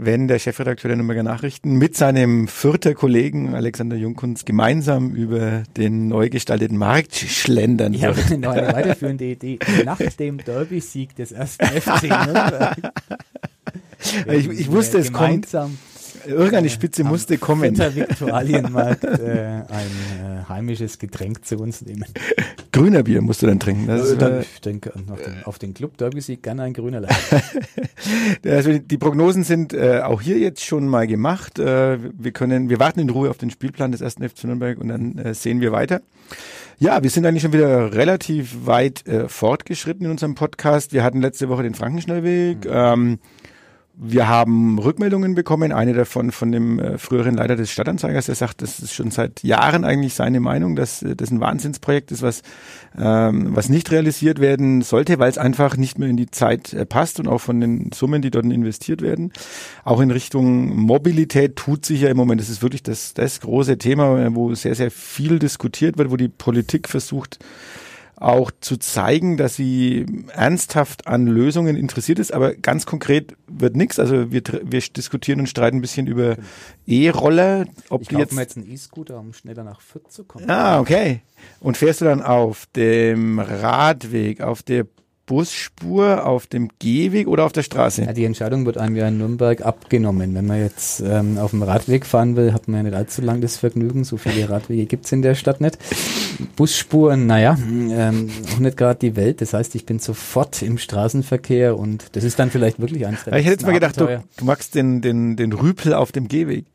wenn 0.03 0.27
der 0.27 0.39
Chefredakteur 0.39 0.89
der 0.89 0.95
Nürnberger 0.97 1.21
Nachrichten 1.21 1.75
mit 1.75 1.95
seinem 1.95 2.47
Fürther 2.47 2.95
Kollegen 2.95 3.53
Alexander 3.53 3.95
Jungkunz 3.95 4.45
gemeinsam 4.45 5.13
über 5.13 5.63
den 5.77 6.07
neu 6.07 6.29
gestalteten 6.29 6.77
Markt 6.77 7.15
schlendern 7.15 7.93
wird. 7.93 8.01
Ja, 8.01 8.37
noch 8.37 8.51
eine 8.53 8.73
weiterführende 8.73 9.25
Idee. 9.25 9.59
Nach 9.85 9.99
dem 9.99 10.39
Derby-Sieg 10.39 11.15
des 11.15 11.31
ersten 11.31 11.65
FC 11.81 12.03
Nürnberg. 12.03 12.77
ich, 14.27 14.49
ich 14.49 14.71
wusste, 14.71 14.97
es 14.97 15.13
kommt 15.13 15.47
Irgendeine 16.27 16.69
Spitze 16.69 17.03
musste 17.03 17.37
kommen. 17.37 17.73
Der 17.73 17.95
Viktualienmarkt 17.95 19.03
äh, 19.03 19.63
ein 19.67 19.67
äh, 19.67 20.49
heimisches 20.49 20.99
Getränk 20.99 21.45
zu 21.45 21.57
uns 21.57 21.81
nehmen. 21.81 22.05
Grüner 22.71 23.03
Bier 23.03 23.21
musst 23.21 23.41
du 23.41 23.47
dann 23.47 23.59
trinken. 23.59 23.87
Das 23.87 24.17
dann, 24.17 24.41
ich 24.41 24.61
denke, 24.61 24.91
den, 24.95 25.43
auf 25.43 25.59
den 25.59 25.73
Club 25.73 25.97
Derby-Sieg 25.97 26.43
gerne 26.43 26.63
ein 26.63 26.73
grüner 26.73 27.01
Also 28.45 28.77
die 28.77 28.97
Prognosen 28.97 29.43
sind 29.43 29.73
äh, 29.73 30.01
auch 30.01 30.21
hier 30.21 30.37
jetzt 30.37 30.63
schon 30.63 30.87
mal 30.87 31.07
gemacht. 31.07 31.59
Äh, 31.59 31.97
wir 32.17 32.31
können, 32.31 32.69
wir 32.69 32.79
warten 32.79 32.99
in 32.99 33.09
Ruhe 33.09 33.29
auf 33.29 33.37
den 33.37 33.49
Spielplan 33.49 33.91
des 33.91 34.01
ersten 34.01 34.27
FC 34.27 34.45
Nürnberg 34.45 34.79
und 34.79 34.87
dann 34.87 35.17
äh, 35.17 35.33
sehen 35.33 35.61
wir 35.61 35.71
weiter. 35.71 36.01
Ja, 36.79 37.03
wir 37.03 37.09
sind 37.09 37.25
eigentlich 37.25 37.43
schon 37.43 37.53
wieder 37.53 37.93
relativ 37.93 38.65
weit 38.65 39.05
äh, 39.07 39.29
fortgeschritten 39.29 40.05
in 40.05 40.11
unserem 40.11 40.33
Podcast. 40.35 40.93
Wir 40.93 41.03
hatten 41.03 41.21
letzte 41.21 41.49
Woche 41.49 41.63
den 41.63 41.75
Frankenschnellweg. 41.75 42.65
Mhm. 42.65 42.71
Ähm, 42.71 43.19
wir 43.93 44.27
haben 44.27 44.79
Rückmeldungen 44.79 45.35
bekommen, 45.35 45.71
eine 45.71 45.93
davon 45.93 46.31
von 46.31 46.51
dem 46.51 46.79
äh, 46.79 46.97
früheren 46.97 47.35
Leiter 47.35 47.55
des 47.55 47.71
Stadtanzeigers, 47.71 48.27
der 48.27 48.35
sagt, 48.35 48.61
das 48.61 48.79
ist 48.79 48.93
schon 48.93 49.11
seit 49.11 49.43
Jahren 49.43 49.83
eigentlich 49.83 50.13
seine 50.13 50.39
Meinung, 50.39 50.75
dass 50.75 51.03
äh, 51.03 51.15
das 51.15 51.29
ein 51.29 51.39
Wahnsinnsprojekt 51.39 52.11
ist, 52.11 52.21
was, 52.21 52.41
ähm, 52.97 53.55
was 53.55 53.69
nicht 53.69 53.91
realisiert 53.91 54.39
werden 54.39 54.81
sollte, 54.81 55.19
weil 55.19 55.29
es 55.29 55.37
einfach 55.37 55.77
nicht 55.77 55.99
mehr 55.99 56.09
in 56.09 56.17
die 56.17 56.31
Zeit 56.31 56.73
äh, 56.73 56.85
passt 56.85 57.19
und 57.19 57.27
auch 57.27 57.39
von 57.39 57.59
den 57.59 57.91
Summen, 57.93 58.21
die 58.21 58.31
dort 58.31 58.45
investiert 58.45 59.01
werden. 59.01 59.33
Auch 59.83 59.99
in 59.99 60.09
Richtung 60.09 60.75
Mobilität 60.75 61.55
tut 61.57 61.85
sich 61.85 62.01
ja 62.01 62.09
im 62.09 62.17
Moment, 62.17 62.39
das 62.39 62.49
ist 62.49 62.61
wirklich 62.61 62.83
das, 62.83 63.13
das 63.13 63.41
große 63.41 63.77
Thema, 63.77 64.35
wo 64.35 64.55
sehr, 64.55 64.75
sehr 64.75 64.89
viel 64.89 65.37
diskutiert 65.37 65.97
wird, 65.97 66.11
wo 66.11 66.17
die 66.17 66.29
Politik 66.29 66.87
versucht, 66.87 67.39
auch 68.21 68.51
zu 68.61 68.77
zeigen, 68.77 69.35
dass 69.37 69.55
sie 69.55 70.05
ernsthaft 70.33 71.07
an 71.07 71.25
Lösungen 71.25 71.75
interessiert 71.75 72.19
ist, 72.19 72.33
aber 72.33 72.53
ganz 72.53 72.85
konkret 72.85 73.35
wird 73.47 73.75
nichts. 73.75 73.99
Also 73.99 74.31
wir, 74.31 74.43
wir 74.63 74.81
diskutieren 74.81 75.39
und 75.39 75.47
streiten 75.47 75.77
ein 75.77 75.81
bisschen 75.81 76.07
über 76.07 76.37
E-Roller. 76.85 77.65
Ob 77.89 78.03
ich 78.03 78.09
die 78.09 78.15
jetzt, 78.15 78.33
jetzt 78.33 78.57
einen 78.57 78.71
E-Scooter, 78.71 79.19
um 79.19 79.33
schneller 79.33 79.63
nach 79.63 79.81
Fürth 79.81 80.11
zu 80.11 80.23
kommen. 80.23 80.49
Ah, 80.49 80.79
okay. 80.79 81.21
Und 81.59 81.77
fährst 81.77 82.01
du 82.01 82.05
dann 82.05 82.21
auf 82.21 82.67
dem 82.75 83.39
Radweg, 83.39 84.41
auf 84.41 84.61
der 84.61 84.85
Busspur, 85.31 86.25
auf 86.25 86.45
dem 86.45 86.67
Gehweg 86.79 87.29
oder 87.29 87.45
auf 87.45 87.53
der 87.53 87.63
Straße? 87.63 88.03
Ja, 88.03 88.11
die 88.11 88.25
Entscheidung 88.25 88.65
wird 88.65 88.77
einem 88.77 88.97
ja 88.97 89.07
in 89.07 89.17
Nürnberg 89.17 89.61
abgenommen. 89.61 90.35
Wenn 90.35 90.45
man 90.45 90.59
jetzt 90.59 90.99
ähm, 90.99 91.37
auf 91.37 91.51
dem 91.51 91.63
Radweg 91.63 92.05
fahren 92.05 92.35
will, 92.35 92.51
hat 92.51 92.67
man 92.67 92.79
ja 92.79 92.83
nicht 92.83 92.95
allzu 92.95 93.21
lang 93.21 93.39
das 93.39 93.55
Vergnügen. 93.55 94.03
So 94.03 94.17
viele 94.17 94.49
Radwege 94.49 94.85
gibt's 94.87 95.09
in 95.13 95.21
der 95.21 95.35
Stadt 95.35 95.61
nicht. 95.61 95.77
Busspuren, 96.57 97.27
naja, 97.27 97.57
ähm, 97.57 98.29
auch 98.53 98.59
nicht 98.59 98.75
gerade 98.75 98.99
die 98.99 99.15
Welt. 99.15 99.39
Das 99.39 99.53
heißt, 99.53 99.73
ich 99.75 99.85
bin 99.85 99.99
sofort 99.99 100.61
im 100.63 100.77
Straßenverkehr 100.77 101.79
und 101.79 102.07
das 102.11 102.25
ist 102.25 102.37
dann 102.37 102.51
vielleicht 102.51 102.81
wirklich 102.81 103.07
eins 103.07 103.23
der 103.23 103.31
Ich 103.31 103.45
hätte 103.45 103.53
jetzt 103.53 103.65
mal 103.65 103.71
gedacht, 103.71 104.01
du, 104.01 104.21
du 104.35 104.43
magst 104.43 104.75
den, 104.75 104.99
den, 104.99 105.37
den 105.37 105.53
Rüpel 105.53 105.93
auf 105.93 106.11
dem 106.11 106.27
Gehweg. 106.27 106.65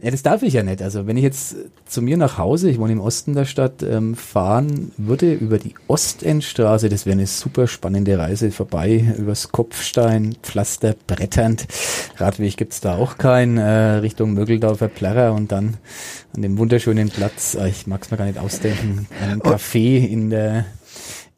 Ja, 0.00 0.12
das 0.12 0.22
darf 0.22 0.44
ich 0.44 0.52
ja 0.52 0.62
nicht. 0.62 0.80
Also 0.80 1.08
wenn 1.08 1.16
ich 1.16 1.24
jetzt 1.24 1.56
zu 1.84 2.02
mir 2.02 2.16
nach 2.16 2.38
Hause, 2.38 2.70
ich 2.70 2.78
wohne 2.78 2.92
im 2.92 3.00
Osten 3.00 3.34
der 3.34 3.46
Stadt, 3.46 3.82
ähm, 3.82 4.14
fahren 4.14 4.92
würde 4.96 5.34
über 5.34 5.58
die 5.58 5.74
Ostendstraße, 5.88 6.88
das 6.88 7.04
wäre 7.04 7.14
eine 7.14 7.26
super 7.26 7.66
spannende 7.66 8.16
Reise 8.16 8.52
vorbei, 8.52 9.12
übers 9.18 9.50
Kopfstein, 9.50 10.36
Pflaster, 10.40 10.94
bretternd. 11.08 11.66
Radweg 12.16 12.56
gibt's 12.56 12.80
da 12.80 12.96
auch 12.96 13.18
keinen, 13.18 13.58
äh, 13.58 13.96
Richtung 13.98 14.34
Mögeldorfer 14.34 14.88
Plärrer 14.88 15.32
und 15.32 15.50
dann 15.50 15.78
an 16.36 16.42
dem 16.42 16.58
wunderschönen 16.58 17.08
Platz, 17.08 17.56
äh, 17.56 17.68
ich 17.68 17.88
mag's 17.88 18.12
mir 18.12 18.18
gar 18.18 18.26
nicht 18.26 18.38
ausdenken, 18.38 19.08
einen 19.20 19.42
Café 19.42 20.06
in 20.06 20.30
der 20.30 20.66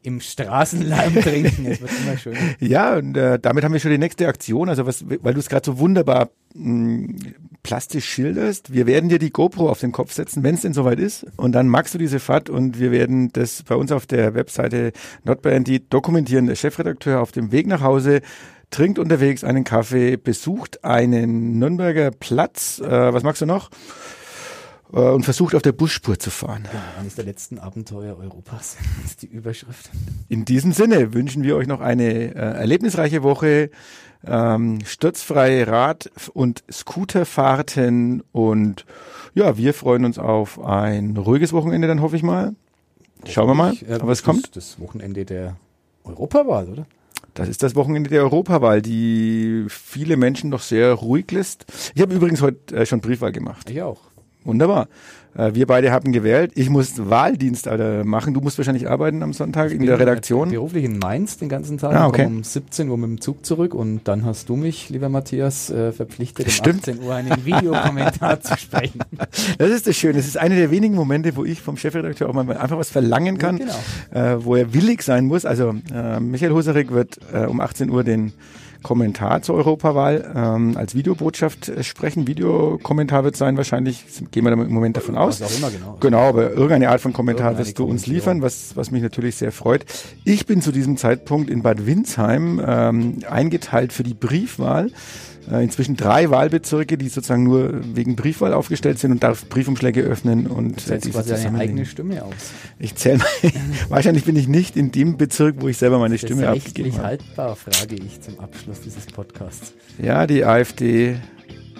im 0.03 0.19
Straßenlärm 0.19 1.15
trinken. 1.21 1.65
Es 1.65 1.81
wird 1.81 1.91
immer 2.03 2.17
schön. 2.17 2.35
Ja, 2.59 2.95
und 2.95 3.15
äh, 3.17 3.39
damit 3.39 3.63
haben 3.63 3.73
wir 3.73 3.79
schon 3.79 3.91
die 3.91 3.97
nächste 3.97 4.27
Aktion. 4.27 4.69
Also 4.69 4.85
was, 4.85 5.05
weil 5.07 5.33
du 5.33 5.39
es 5.39 5.49
gerade 5.49 5.65
so 5.65 5.79
wunderbar 5.79 6.29
mh, 6.53 6.73
mm, 6.73 7.15
plastisch 7.63 8.05
schilderst. 8.05 8.73
Wir 8.73 8.87
werden 8.87 9.09
dir 9.09 9.19
die 9.19 9.29
GoPro 9.29 9.69
auf 9.69 9.79
den 9.79 9.91
Kopf 9.91 10.13
setzen, 10.13 10.43
wenn 10.43 10.55
es 10.55 10.61
denn 10.61 10.73
soweit 10.73 10.99
ist. 10.99 11.25
Und 11.37 11.51
dann 11.53 11.67
magst 11.67 11.93
du 11.93 11.97
diese 11.97 12.19
Fahrt 12.19 12.49
und 12.49 12.79
wir 12.79 12.91
werden 12.91 13.31
das 13.33 13.63
bei 13.63 13.75
uns 13.75 13.91
auf 13.91 14.07
der 14.07 14.33
Webseite 14.33 14.91
NotBandy 15.23 15.87
dokumentieren. 15.89 16.47
Der 16.47 16.55
Chefredakteur 16.55 17.21
auf 17.21 17.31
dem 17.31 17.51
Weg 17.51 17.67
nach 17.67 17.81
Hause 17.81 18.21
trinkt 18.71 18.99
unterwegs 18.99 19.43
einen 19.43 19.63
Kaffee, 19.63 20.17
besucht 20.17 20.83
einen 20.83 21.59
Nürnberger 21.59 22.11
Platz. 22.11 22.79
Äh, 22.79 23.13
was 23.13 23.23
magst 23.23 23.41
du 23.41 23.45
noch? 23.45 23.69
Äh, 24.93 24.99
und 24.99 25.23
versucht 25.23 25.55
auf 25.55 25.61
der 25.61 25.71
Busspur 25.71 26.19
zu 26.19 26.29
fahren. 26.29 26.67
Ja, 26.71 26.99
eines 26.99 27.15
der 27.15 27.25
letzten 27.25 27.59
Abenteuer 27.59 28.17
Europas 28.17 28.77
ist 29.05 29.21
die 29.21 29.27
Überschrift. 29.27 29.89
In 30.29 30.45
diesem 30.45 30.73
Sinne 30.73 31.13
wünschen 31.13 31.43
wir 31.43 31.55
euch 31.55 31.67
noch 31.67 31.81
eine 31.81 32.35
äh, 32.35 32.37
erlebnisreiche 32.37 33.23
Woche, 33.23 33.69
ähm, 34.25 34.79
sturzfreie 34.85 35.67
Rad- 35.67 36.11
und 36.33 36.63
Scooterfahrten 36.71 38.23
und 38.31 38.85
ja, 39.33 39.57
wir 39.57 39.73
freuen 39.73 40.05
uns 40.05 40.19
auf 40.19 40.63
ein 40.63 41.15
ruhiges 41.17 41.53
Wochenende 41.53 41.87
dann 41.87 42.01
hoffe 42.01 42.15
ich 42.15 42.23
mal. 42.23 42.53
Schauen 43.27 43.47
wir 43.47 43.55
mal, 43.55 43.73
äh, 43.73 43.99
was 44.01 44.23
kommt. 44.23 44.55
Das 44.55 44.79
Wochenende 44.79 45.25
der 45.25 45.55
Europawahl, 46.03 46.69
oder? 46.69 46.85
Das 47.33 47.47
ist 47.47 47.63
das 47.63 47.75
Wochenende 47.75 48.09
der 48.09 48.23
Europawahl, 48.23 48.81
die 48.81 49.65
viele 49.69 50.17
Menschen 50.17 50.49
noch 50.49 50.61
sehr 50.61 50.91
ruhig 50.93 51.31
lässt. 51.31 51.65
Ich 51.95 52.01
habe 52.01 52.13
übrigens 52.13 52.41
heute 52.41 52.75
äh, 52.75 52.85
schon 52.85 52.99
Briefwahl 52.99 53.31
gemacht. 53.31 53.69
Ich 53.69 53.81
auch. 53.81 54.10
Wunderbar. 54.43 54.87
Äh, 55.35 55.53
wir 55.53 55.65
beide 55.65 55.91
haben 55.91 56.11
gewählt. 56.11 56.51
Ich 56.55 56.69
muss 56.69 57.09
Wahldienst 57.09 57.67
Alter, 57.67 58.03
machen. 58.03 58.33
Du 58.33 58.41
musst 58.41 58.57
wahrscheinlich 58.57 58.89
arbeiten 58.89 59.23
am 59.23 59.33
Sonntag 59.33 59.71
ich 59.71 59.79
in 59.79 59.85
der 59.85 59.99
Redaktion. 59.99 60.49
Beruflich 60.49 60.83
in 60.83 60.99
Mainz 60.99 61.37
den 61.37 61.47
ganzen 61.47 61.77
Tag. 61.77 61.95
Ah, 61.95 62.07
okay. 62.07 62.25
um 62.25 62.43
17 62.43 62.89
Uhr 62.89 62.97
mit 62.97 63.09
dem 63.09 63.21
Zug 63.21 63.45
zurück 63.45 63.73
und 63.73 64.07
dann 64.07 64.25
hast 64.25 64.49
du 64.49 64.55
mich, 64.55 64.89
lieber 64.89 65.09
Matthias, 65.09 65.69
äh, 65.69 65.91
verpflichtet, 65.91 66.47
um 66.47 66.51
Stimmt. 66.51 66.79
18 66.81 67.01
Uhr 67.01 67.15
einen 67.15 67.45
Videokommentar 67.45 68.41
zu 68.41 68.57
sprechen. 68.57 68.99
Das 69.57 69.69
ist 69.69 69.87
das 69.87 69.95
Schöne. 69.95 70.15
Das 70.15 70.27
ist 70.27 70.37
eine 70.37 70.55
der 70.55 70.71
wenigen 70.71 70.95
Momente, 70.95 71.35
wo 71.35 71.45
ich 71.45 71.61
vom 71.61 71.77
Chefredakteur 71.77 72.29
auch 72.29 72.33
mal 72.33 72.57
einfach 72.57 72.77
was 72.77 72.89
verlangen 72.89 73.37
kann, 73.37 73.57
ja, 73.57 73.65
genau. 74.11 74.33
äh, 74.35 74.43
wo 74.43 74.55
er 74.55 74.73
willig 74.73 75.03
sein 75.03 75.25
muss. 75.25 75.45
Also 75.45 75.75
äh, 75.93 76.19
Michael 76.19 76.51
Husarek 76.51 76.91
wird 76.91 77.19
äh, 77.33 77.45
um 77.45 77.59
18 77.59 77.89
Uhr 77.89 78.03
den 78.03 78.33
Kommentar 78.81 79.41
zur 79.41 79.55
Europawahl 79.55 80.31
ähm, 80.35 80.77
als 80.77 80.95
Videobotschaft 80.95 81.69
äh, 81.69 81.83
sprechen. 81.83 82.27
Videokommentar 82.27 83.23
wird 83.23 83.35
sein 83.35 83.57
wahrscheinlich, 83.57 84.03
gehen 84.31 84.45
wir 84.45 84.51
im 84.51 84.73
Moment 84.73 84.97
davon 84.97 85.17
aus. 85.17 85.41
Was 85.41 85.53
auch 85.53 85.57
immer, 85.57 85.71
genau. 85.71 85.97
Genau, 85.99 86.29
aber 86.29 86.51
irgendeine 86.51 86.89
Art 86.89 87.01
von 87.01 87.13
Kommentar 87.13 87.57
wirst 87.57 87.77
du 87.79 87.85
uns 87.85 88.07
liefern, 88.07 88.41
was, 88.41 88.75
was 88.75 88.91
mich 88.91 89.01
natürlich 89.01 89.35
sehr 89.35 89.51
freut. 89.51 89.85
Ich 90.23 90.45
bin 90.45 90.61
zu 90.61 90.71
diesem 90.71 90.97
Zeitpunkt 90.97 91.49
in 91.49 91.63
Bad 91.63 91.85
Windsheim 91.85 92.61
ähm, 92.65 93.19
eingeteilt 93.29 93.93
für 93.93 94.03
die 94.03 94.13
Briefwahl 94.13 94.91
äh, 95.49 95.63
inzwischen 95.63 95.95
drei 95.95 96.29
Wahlbezirke, 96.29 96.97
die 96.97 97.09
sozusagen 97.09 97.43
nur 97.43 97.81
wegen 97.95 98.15
Briefwahl 98.15 98.53
aufgestellt 98.53 98.99
sind 98.99 99.11
und 99.11 99.23
darf 99.23 99.47
Briefumschläge 99.49 100.01
öffnen 100.01 100.47
und 100.47 100.87
äh, 100.89 100.99
diese 100.99 101.11
quasi 101.11 101.29
deine 101.29 101.57
eigene 101.57 101.85
Stimme 101.85 102.23
aus. 102.23 102.33
Ich 102.79 102.95
zähle 102.95 103.19
wahrscheinlich 103.89 104.25
bin 104.25 104.35
ich 104.35 104.47
nicht 104.47 104.77
in 104.77 104.91
dem 104.91 105.17
Bezirk, 105.17 105.55
wo 105.59 105.67
ich 105.67 105.77
selber 105.77 105.99
meine 105.99 106.15
das 106.15 106.21
Stimme 106.21 106.43
ist 106.43 106.67
abgegeben 106.67 106.93
habe. 106.93 107.07
haltbar, 107.07 107.55
frage 107.55 107.95
ich 107.95 108.21
zum 108.21 108.39
Abschluss 108.39 108.81
dieses 108.81 109.05
Podcasts. 109.07 109.73
Ja, 110.01 110.27
die 110.27 110.45
AfD 110.45 111.17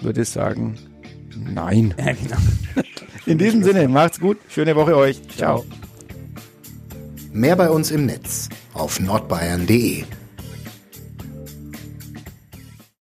würde 0.00 0.24
sagen, 0.24 0.78
nein. 1.36 1.94
Ja, 1.98 2.12
genau. 2.12 2.36
In 3.26 3.38
diesem 3.38 3.62
Sinne, 3.62 3.86
macht's 3.86 4.18
gut, 4.18 4.38
schöne 4.48 4.74
Woche 4.74 4.96
euch. 4.96 5.20
Ciao. 5.36 5.64
Mehr 7.32 7.54
bei 7.54 7.70
uns 7.70 7.92
im 7.92 8.06
Netz 8.06 8.48
auf 8.74 8.98
nordbayern.de 8.98 10.04